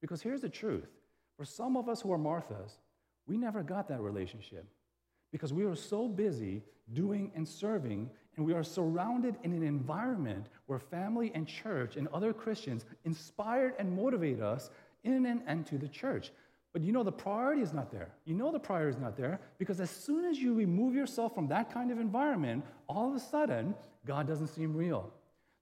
Because 0.00 0.22
here's 0.22 0.40
the 0.40 0.48
truth 0.48 0.88
for 1.36 1.44
some 1.44 1.76
of 1.76 1.88
us 1.88 2.00
who 2.00 2.12
are 2.12 2.18
Marthas, 2.18 2.78
we 3.26 3.36
never 3.36 3.62
got 3.62 3.88
that 3.88 4.00
relationship 4.00 4.66
because 5.30 5.52
we 5.52 5.64
were 5.64 5.76
so 5.76 6.08
busy 6.08 6.62
doing 6.94 7.30
and 7.34 7.46
serving, 7.46 8.10
and 8.36 8.46
we 8.46 8.54
are 8.54 8.64
surrounded 8.64 9.36
in 9.42 9.52
an 9.52 9.62
environment 9.62 10.46
where 10.66 10.78
family 10.78 11.30
and 11.34 11.46
church 11.46 11.96
and 11.96 12.08
other 12.08 12.32
Christians 12.32 12.86
inspired 13.04 13.74
and 13.78 13.94
motivate 13.94 14.40
us 14.40 14.70
in 15.04 15.26
and 15.46 15.66
to 15.66 15.78
the 15.78 15.88
church. 15.88 16.32
But 16.72 16.82
you 16.82 16.92
know, 16.92 17.02
the 17.02 17.12
priority 17.12 17.62
is 17.62 17.72
not 17.72 17.90
there. 17.90 18.10
You 18.24 18.34
know, 18.34 18.52
the 18.52 18.58
priority 18.58 18.96
is 18.96 19.02
not 19.02 19.16
there 19.16 19.40
because 19.58 19.80
as 19.80 19.90
soon 19.90 20.24
as 20.24 20.38
you 20.38 20.54
remove 20.54 20.94
yourself 20.94 21.34
from 21.34 21.48
that 21.48 21.72
kind 21.72 21.90
of 21.90 21.98
environment, 21.98 22.64
all 22.88 23.08
of 23.08 23.16
a 23.16 23.20
sudden, 23.20 23.74
God 24.06 24.26
doesn't 24.26 24.48
seem 24.48 24.76
real. 24.76 25.12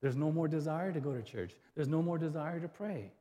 There's 0.02 0.16
no 0.16 0.30
more 0.30 0.48
desire 0.48 0.92
to 0.92 1.00
go 1.00 1.14
to 1.14 1.22
church, 1.22 1.54
there's 1.74 1.88
no 1.88 2.02
more 2.02 2.18
desire 2.18 2.60
to 2.60 2.68
pray. 2.68 3.12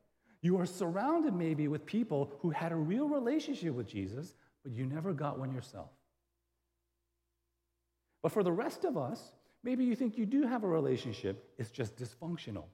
You 0.42 0.60
are 0.60 0.66
surrounded 0.66 1.34
maybe 1.34 1.68
with 1.68 1.86
people 1.86 2.32
who 2.40 2.52
had 2.52 2.72
a 2.72 2.76
real 2.76 3.08
relationship 3.08 3.74
with 3.74 3.88
Jesus, 3.88 4.36
but 4.64 4.74
you 4.74 4.86
never 4.86 5.14
got 5.14 5.40
one 5.40 5.52
yourself. 5.52 5.90
But 8.22 8.32
for 8.32 8.44
the 8.44 8.52
rest 8.52 8.86
of 8.86 8.98
us, 8.98 9.32
maybe 9.64 9.84
you 9.84 9.96
think 9.96 10.18
you 10.18 10.26
do 10.26 10.46
have 10.46 10.64
a 10.64 10.68
relationship, 10.68 11.52
it's 11.58 11.72
just 11.72 11.96
dysfunctional. 11.96 12.66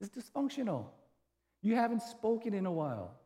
It's 0.00 0.10
dysfunctional. 0.10 0.86
You 1.62 1.74
haven't 1.74 2.02
spoken 2.02 2.54
in 2.54 2.64
a 2.66 2.72
while. 2.72 3.19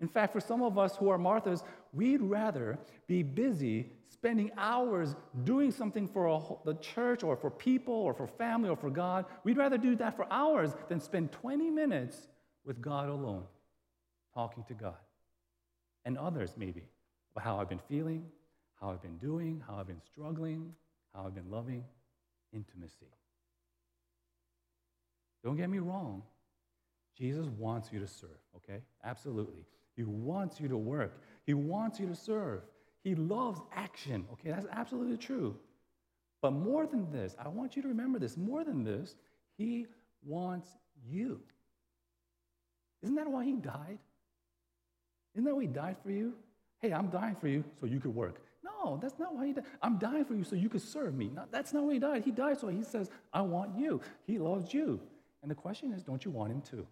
In 0.00 0.08
fact, 0.08 0.32
for 0.32 0.40
some 0.40 0.62
of 0.62 0.78
us 0.78 0.96
who 0.96 1.08
are 1.08 1.18
Marthas, 1.18 1.62
we'd 1.92 2.22
rather 2.22 2.78
be 3.06 3.22
busy 3.22 3.90
spending 4.08 4.50
hours 4.56 5.16
doing 5.44 5.70
something 5.70 6.06
for 6.06 6.60
the 6.64 6.74
church 6.74 7.22
or 7.22 7.36
for 7.36 7.50
people 7.50 7.94
or 7.94 8.14
for 8.14 8.26
family 8.26 8.68
or 8.68 8.76
for 8.76 8.90
God. 8.90 9.26
We'd 9.44 9.56
rather 9.56 9.78
do 9.78 9.96
that 9.96 10.16
for 10.16 10.26
hours 10.30 10.72
than 10.88 11.00
spend 11.00 11.32
20 11.32 11.70
minutes 11.70 12.28
with 12.64 12.80
God 12.80 13.08
alone, 13.08 13.44
talking 14.34 14.64
to 14.64 14.74
God. 14.74 14.96
And 16.04 16.16
others, 16.16 16.54
maybe, 16.56 16.84
about 17.32 17.44
how 17.44 17.60
I've 17.60 17.68
been 17.68 17.80
feeling, 17.88 18.24
how 18.80 18.90
I've 18.90 19.02
been 19.02 19.18
doing, 19.18 19.62
how 19.66 19.76
I've 19.76 19.86
been 19.86 20.02
struggling, 20.12 20.74
how 21.14 21.26
I've 21.26 21.34
been 21.34 21.50
loving. 21.50 21.84
Intimacy. 22.52 23.10
Don't 25.44 25.56
get 25.56 25.68
me 25.68 25.78
wrong. 25.78 26.22
Jesus 27.16 27.46
wants 27.58 27.92
you 27.92 28.00
to 28.00 28.06
serve, 28.06 28.38
okay? 28.56 28.80
Absolutely. 29.04 29.64
He 29.98 30.04
wants 30.04 30.60
you 30.60 30.68
to 30.68 30.76
work. 30.76 31.20
He 31.44 31.54
wants 31.54 31.98
you 31.98 32.06
to 32.06 32.14
serve. 32.14 32.62
He 33.02 33.16
loves 33.16 33.60
action, 33.74 34.24
okay? 34.32 34.50
That's 34.50 34.68
absolutely 34.70 35.16
true. 35.16 35.56
But 36.40 36.52
more 36.52 36.86
than 36.86 37.10
this, 37.10 37.34
I 37.36 37.48
want 37.48 37.74
you 37.74 37.82
to 37.82 37.88
remember 37.88 38.20
this 38.20 38.36
more 38.36 38.62
than 38.62 38.84
this, 38.84 39.16
He 39.56 39.88
wants 40.24 40.68
you. 41.04 41.40
Isn't 43.02 43.16
that 43.16 43.28
why 43.28 43.44
he 43.44 43.54
died? 43.54 43.98
Isn't 45.34 45.44
that 45.44 45.54
why 45.56 45.62
he 45.62 45.68
died 45.68 45.96
for 46.00 46.12
you? 46.12 46.34
Hey, 46.80 46.92
I'm 46.92 47.08
dying 47.08 47.34
for 47.34 47.48
you 47.48 47.64
so 47.80 47.86
you 47.86 47.98
could 47.98 48.14
work. 48.14 48.40
No, 48.62 49.00
that's 49.02 49.18
not 49.18 49.34
why 49.34 49.46
he 49.46 49.52
died. 49.52 49.64
I'm 49.82 49.98
dying 49.98 50.24
for 50.24 50.34
you 50.34 50.44
so 50.44 50.54
you 50.54 50.68
could 50.68 50.82
serve 50.82 51.16
me. 51.16 51.28
No, 51.34 51.44
that's 51.50 51.72
not 51.72 51.82
why 51.82 51.94
he 51.94 51.98
died. 51.98 52.22
He 52.24 52.30
died 52.30 52.60
so 52.60 52.68
he 52.68 52.84
says, 52.84 53.10
I 53.32 53.40
want 53.40 53.76
you. 53.76 54.00
He 54.28 54.38
loves 54.38 54.72
you. 54.72 55.00
And 55.42 55.50
the 55.50 55.56
question 55.56 55.92
is, 55.92 56.04
don't 56.04 56.24
you 56.24 56.30
want 56.30 56.52
him 56.52 56.62
too? 56.62 56.86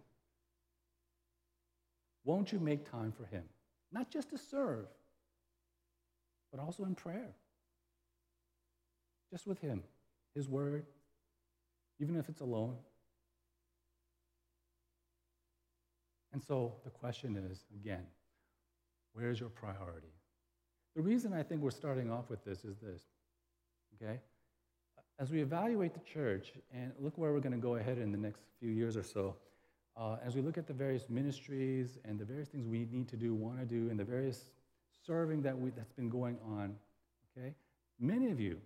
Won't 2.27 2.51
you 2.51 2.59
make 2.59 2.91
time 2.91 3.13
for 3.13 3.25
him? 3.25 3.43
Not 3.93 4.11
just 4.11 4.31
to 4.31 4.37
serve, 4.37 4.85
but 6.51 6.59
also 6.59 6.83
in 6.83 6.93
prayer. 6.93 7.29
Just 9.31 9.47
with 9.47 9.59
him, 9.59 9.81
his 10.35 10.49
word, 10.49 10.85
even 12.01 12.17
if 12.17 12.27
it's 12.27 12.41
alone. 12.41 12.75
And 16.33 16.43
so 16.43 16.73
the 16.83 16.89
question 16.89 17.37
is 17.49 17.63
again, 17.73 18.03
where's 19.13 19.39
your 19.39 19.49
priority? 19.49 20.13
The 20.97 21.01
reason 21.03 21.31
I 21.31 21.43
think 21.43 21.61
we're 21.61 21.71
starting 21.71 22.11
off 22.11 22.29
with 22.29 22.43
this 22.43 22.65
is 22.65 22.75
this, 22.79 23.03
okay? 23.95 24.19
As 25.17 25.31
we 25.31 25.41
evaluate 25.41 25.93
the 25.93 26.01
church 26.01 26.51
and 26.73 26.91
look 26.99 27.17
where 27.17 27.31
we're 27.31 27.39
going 27.39 27.55
to 27.55 27.57
go 27.57 27.75
ahead 27.75 27.97
in 27.97 28.11
the 28.11 28.17
next 28.17 28.41
few 28.59 28.69
years 28.69 28.97
or 28.97 29.03
so, 29.03 29.37
uh, 29.97 30.17
as 30.23 30.35
we 30.35 30.41
look 30.41 30.57
at 30.57 30.67
the 30.67 30.73
various 30.73 31.09
ministries 31.09 31.97
and 32.05 32.19
the 32.19 32.25
various 32.25 32.49
things 32.49 32.67
we 32.67 32.87
need 32.91 33.07
to 33.09 33.17
do, 33.17 33.33
want 33.33 33.59
to 33.59 33.65
do, 33.65 33.89
and 33.89 33.99
the 33.99 34.05
various 34.05 34.51
serving 35.05 35.41
that 35.41 35.57
we, 35.57 35.71
that's 35.71 35.93
been 35.93 36.09
going 36.09 36.37
on, 36.45 36.75
okay? 37.37 37.53
Many 37.99 38.29
of 38.29 38.39
you, 38.39 38.59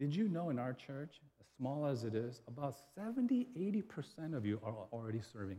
did 0.00 0.14
you 0.14 0.28
know 0.28 0.50
in 0.50 0.58
our 0.58 0.72
church, 0.72 1.20
as 1.40 1.46
small 1.56 1.86
as 1.86 2.04
it 2.04 2.14
is, 2.14 2.40
about 2.48 2.76
70, 2.94 3.48
80% 3.56 4.34
of 4.34 4.44
you 4.44 4.60
are 4.64 4.74
already 4.92 5.20
serving? 5.20 5.58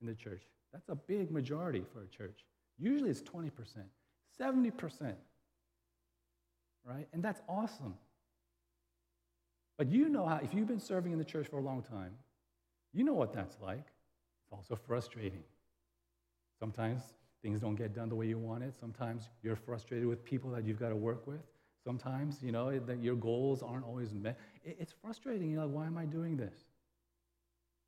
in 0.00 0.06
the 0.06 0.14
church. 0.14 0.42
That's 0.72 0.88
a 0.88 0.94
big 0.94 1.30
majority 1.30 1.82
for 1.92 2.02
a 2.02 2.06
church. 2.06 2.44
Usually 2.78 3.10
it's 3.10 3.22
20%, 3.22 3.50
70%, 4.40 5.14
right? 6.84 7.08
And 7.12 7.22
that's 7.22 7.40
awesome. 7.48 7.94
But 9.78 9.90
you 9.90 10.08
know 10.08 10.26
how, 10.26 10.40
if 10.42 10.54
you've 10.54 10.68
been 10.68 10.80
serving 10.80 11.12
in 11.12 11.18
the 11.18 11.24
church 11.24 11.48
for 11.48 11.58
a 11.58 11.62
long 11.62 11.82
time, 11.82 12.12
you 12.92 13.04
know 13.04 13.14
what 13.14 13.32
that's 13.32 13.56
like. 13.62 13.86
It's 14.46 14.52
also 14.52 14.76
frustrating. 14.76 15.42
Sometimes 16.58 17.02
things 17.42 17.60
don't 17.60 17.74
get 17.74 17.94
done 17.94 18.08
the 18.08 18.14
way 18.14 18.26
you 18.26 18.38
want 18.38 18.62
it. 18.62 18.74
Sometimes 18.78 19.28
you're 19.42 19.56
frustrated 19.56 20.06
with 20.06 20.24
people 20.24 20.50
that 20.52 20.64
you've 20.64 20.78
got 20.78 20.90
to 20.90 20.96
work 20.96 21.26
with. 21.26 21.40
Sometimes, 21.84 22.42
you 22.42 22.52
know, 22.52 22.78
that 22.78 23.02
your 23.02 23.16
goals 23.16 23.62
aren't 23.62 23.84
always 23.84 24.12
met. 24.12 24.38
It's 24.64 24.92
frustrating. 25.02 25.50
You're 25.50 25.64
like, 25.64 25.74
why 25.74 25.86
am 25.86 25.98
I 25.98 26.04
doing 26.04 26.36
this? 26.36 26.54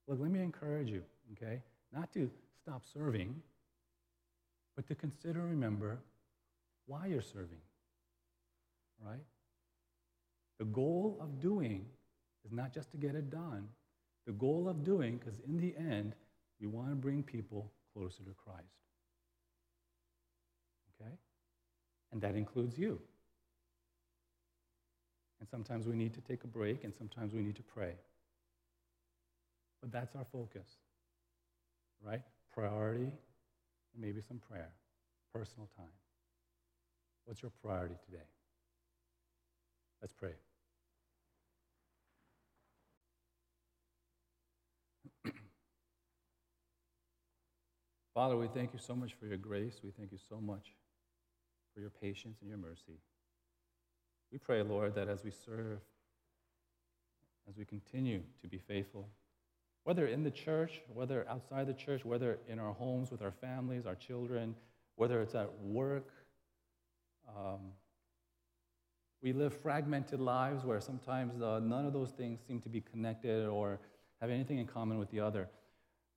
Look, 0.06 0.18
let 0.20 0.30
me 0.30 0.40
encourage 0.40 0.90
you, 0.90 1.02
okay? 1.32 1.62
Not 1.92 2.12
to 2.12 2.30
stop 2.62 2.82
serving, 2.92 3.34
but 4.76 4.86
to 4.88 4.94
consider 4.94 5.40
remember 5.40 5.98
why 6.86 7.06
you're 7.06 7.20
serving, 7.20 7.60
right? 9.04 9.20
The 10.58 10.64
goal 10.66 11.18
of 11.20 11.40
doing 11.40 11.84
is 12.44 12.52
not 12.52 12.72
just 12.72 12.90
to 12.92 12.96
get 12.96 13.14
it 13.14 13.30
done. 13.30 13.68
The 14.26 14.32
goal 14.32 14.68
of 14.68 14.84
doing, 14.84 15.18
because 15.18 15.40
in 15.46 15.58
the 15.58 15.74
end, 15.76 16.14
we 16.60 16.66
want 16.66 16.90
to 16.90 16.94
bring 16.94 17.22
people 17.22 17.72
closer 17.92 18.22
to 18.24 18.34
Christ. 18.44 18.66
Okay? 21.00 21.12
And 22.12 22.20
that 22.20 22.34
includes 22.34 22.78
you. 22.78 23.00
And 25.40 25.48
sometimes 25.48 25.86
we 25.86 25.94
need 25.94 26.14
to 26.14 26.20
take 26.20 26.42
a 26.44 26.48
break, 26.48 26.84
and 26.84 26.92
sometimes 26.94 27.32
we 27.32 27.40
need 27.40 27.56
to 27.56 27.62
pray. 27.62 27.92
But 29.80 29.92
that's 29.92 30.16
our 30.16 30.24
focus, 30.32 30.66
right? 32.04 32.22
Priority, 32.52 33.04
and 33.04 34.00
maybe 34.00 34.20
some 34.20 34.38
prayer, 34.38 34.70
personal 35.32 35.68
time. 35.76 35.86
What's 37.24 37.42
your 37.42 37.52
priority 37.62 37.94
today? 38.04 38.24
Let's 40.00 40.12
pray. 40.12 40.32
Father, 48.18 48.36
we 48.36 48.48
thank 48.48 48.72
you 48.72 48.80
so 48.80 48.96
much 48.96 49.14
for 49.14 49.26
your 49.26 49.36
grace. 49.36 49.78
We 49.84 49.92
thank 49.92 50.10
you 50.10 50.18
so 50.28 50.40
much 50.40 50.74
for 51.72 51.78
your 51.78 51.90
patience 51.90 52.38
and 52.40 52.48
your 52.48 52.58
mercy. 52.58 52.98
We 54.32 54.38
pray, 54.38 54.60
Lord, 54.62 54.96
that 54.96 55.06
as 55.06 55.22
we 55.22 55.30
serve, 55.30 55.78
as 57.48 57.56
we 57.56 57.64
continue 57.64 58.22
to 58.42 58.48
be 58.48 58.58
faithful, 58.58 59.08
whether 59.84 60.08
in 60.08 60.24
the 60.24 60.32
church, 60.32 60.80
whether 60.92 61.28
outside 61.28 61.68
the 61.68 61.74
church, 61.74 62.04
whether 62.04 62.40
in 62.48 62.58
our 62.58 62.72
homes 62.72 63.12
with 63.12 63.22
our 63.22 63.30
families, 63.30 63.86
our 63.86 63.94
children, 63.94 64.56
whether 64.96 65.22
it's 65.22 65.36
at 65.36 65.56
work, 65.60 66.08
um, 67.28 67.60
we 69.22 69.32
live 69.32 69.56
fragmented 69.62 70.18
lives 70.18 70.64
where 70.64 70.80
sometimes 70.80 71.40
uh, 71.40 71.60
none 71.60 71.86
of 71.86 71.92
those 71.92 72.10
things 72.10 72.40
seem 72.48 72.60
to 72.62 72.68
be 72.68 72.80
connected 72.80 73.46
or 73.46 73.78
have 74.20 74.30
anything 74.30 74.58
in 74.58 74.66
common 74.66 74.98
with 74.98 75.12
the 75.12 75.20
other. 75.20 75.48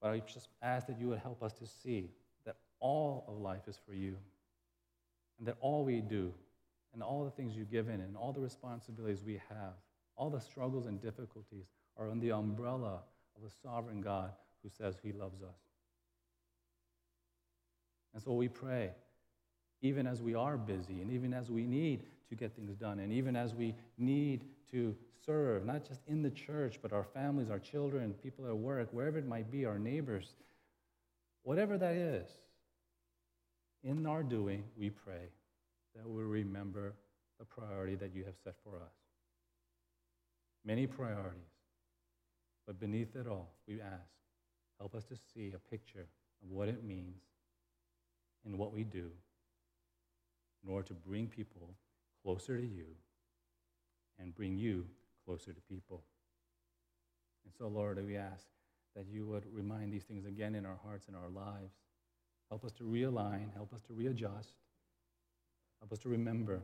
But 0.02 0.12
I 0.12 0.20
just 0.20 0.50
ask 0.62 0.88
that 0.88 1.00
you 1.00 1.10
would 1.10 1.20
help 1.20 1.44
us 1.44 1.54
to 1.54 1.68
see 1.68 2.10
that 2.46 2.56
all 2.80 3.24
of 3.28 3.38
life 3.38 3.68
is 3.68 3.80
for 3.86 3.94
you, 3.94 4.18
and 5.38 5.48
that 5.48 5.58
all 5.62 5.86
we 5.86 6.02
do, 6.02 6.34
and 6.94 7.04
all 7.04 7.24
the 7.24 7.32
things 7.32 7.56
you've 7.56 7.72
given, 7.72 8.02
and 8.02 8.18
all 8.18 8.34
the 8.34 8.42
responsibilities 8.42 9.24
we 9.24 9.40
have, 9.50 9.74
all 10.16 10.30
the 10.30 10.42
struggles 10.42 10.88
and 10.88 11.02
difficulties 11.02 11.66
are 11.98 12.10
under 12.10 12.26
the 12.26 12.32
umbrella 12.32 13.02
of 13.38 13.48
a 13.48 13.52
sovereign 13.62 14.02
God 14.02 14.32
who 14.64 14.70
says 14.70 14.96
he 15.02 15.12
loves 15.12 15.42
us. 15.42 15.56
And 18.14 18.22
so 18.22 18.34
we 18.34 18.50
pray, 18.50 18.92
even 19.82 20.06
as 20.06 20.22
we 20.22 20.36
are 20.36 20.58
busy, 20.58 21.02
and 21.02 21.12
even 21.12 21.34
as 21.34 21.50
we 21.50 21.66
need 21.66 22.04
to 22.32 22.36
get 22.36 22.56
things 22.56 22.74
done, 22.76 23.00
and 23.00 23.12
even 23.12 23.36
as 23.36 23.54
we 23.54 23.76
need 23.98 24.46
to 24.72 24.96
serve, 25.26 25.66
not 25.66 25.86
just 25.86 26.00
in 26.08 26.22
the 26.22 26.30
church, 26.30 26.80
but 26.82 26.94
our 26.94 27.04
families, 27.04 27.50
our 27.50 27.60
children, 27.60 28.14
people 28.24 28.48
at 28.48 28.58
work, 28.58 28.88
wherever 28.92 29.18
it 29.18 29.28
might 29.28 29.52
be, 29.52 29.66
our 29.66 29.78
neighbors, 29.78 30.36
whatever 31.44 31.78
that 31.78 31.94
is, 31.94 32.30
in 33.84 34.06
our 34.06 34.24
doing, 34.24 34.64
we 34.78 34.90
pray 34.90 35.28
that 35.94 36.10
we 36.10 36.24
remember 36.24 36.94
the 37.38 37.44
priority 37.44 37.96
that 37.96 38.16
you 38.16 38.24
have 38.24 38.36
set 38.42 38.56
for 38.64 38.78
us. 38.78 38.94
Many 40.64 40.88
priorities, 40.88 41.42
but 42.66 42.80
beneath 42.80 43.14
it 43.18 43.28
all, 43.28 43.52
we 43.68 43.82
ask, 43.82 44.08
help 44.80 44.96
us 44.96 45.04
to 45.06 45.16
see 45.34 45.52
a 45.54 45.70
picture 45.70 46.08
of 46.44 46.50
what 46.50 46.70
it 46.70 46.82
means 46.82 47.24
in 48.46 48.58
what 48.58 48.72
we 48.72 48.86
do 48.86 49.10
in 50.64 50.72
order 50.72 50.88
to 50.88 50.94
bring 50.94 51.28
people 51.28 51.76
closer 52.24 52.58
to 52.58 52.66
you 52.66 52.86
and 54.20 54.36
bring 54.36 54.58
you 54.58 54.86
closer 55.26 55.54
to 55.54 55.62
people. 55.62 56.04
And 57.46 57.54
so, 57.58 57.68
Lord, 57.68 58.04
we 58.06 58.18
ask 58.18 58.46
that 58.96 59.08
you 59.08 59.26
would 59.26 59.46
remind 59.52 59.92
these 59.92 60.04
things 60.04 60.26
again 60.26 60.56
in 60.56 60.66
our 60.66 60.80
hearts 60.84 61.08
and 61.08 61.16
our 61.16 61.30
lives. 61.30 61.74
Help 62.50 62.66
us 62.66 62.74
to 62.74 62.84
realign, 62.84 63.54
help 63.56 63.74
us 63.74 63.82
to 63.84 63.94
readjust, 63.94 64.54
help 65.80 65.92
us 65.92 66.00
to 66.00 66.10
remember, 66.10 66.62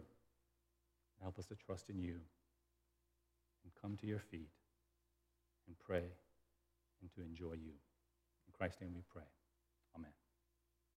help 1.21 1.39
us 1.39 1.45
to 1.45 1.55
trust 1.55 1.89
in 1.89 1.99
you 1.99 2.19
and 3.63 3.71
come 3.81 3.95
to 3.97 4.05
your 4.05 4.19
feet 4.19 4.51
and 5.67 5.77
pray 5.79 6.03
and 7.01 7.11
to 7.13 7.21
enjoy 7.21 7.53
you. 7.53 7.73
In 8.47 8.53
Christ's 8.57 8.81
name 8.81 8.91
we 8.93 9.03
pray. 9.09 9.27
Amen. 9.95 10.11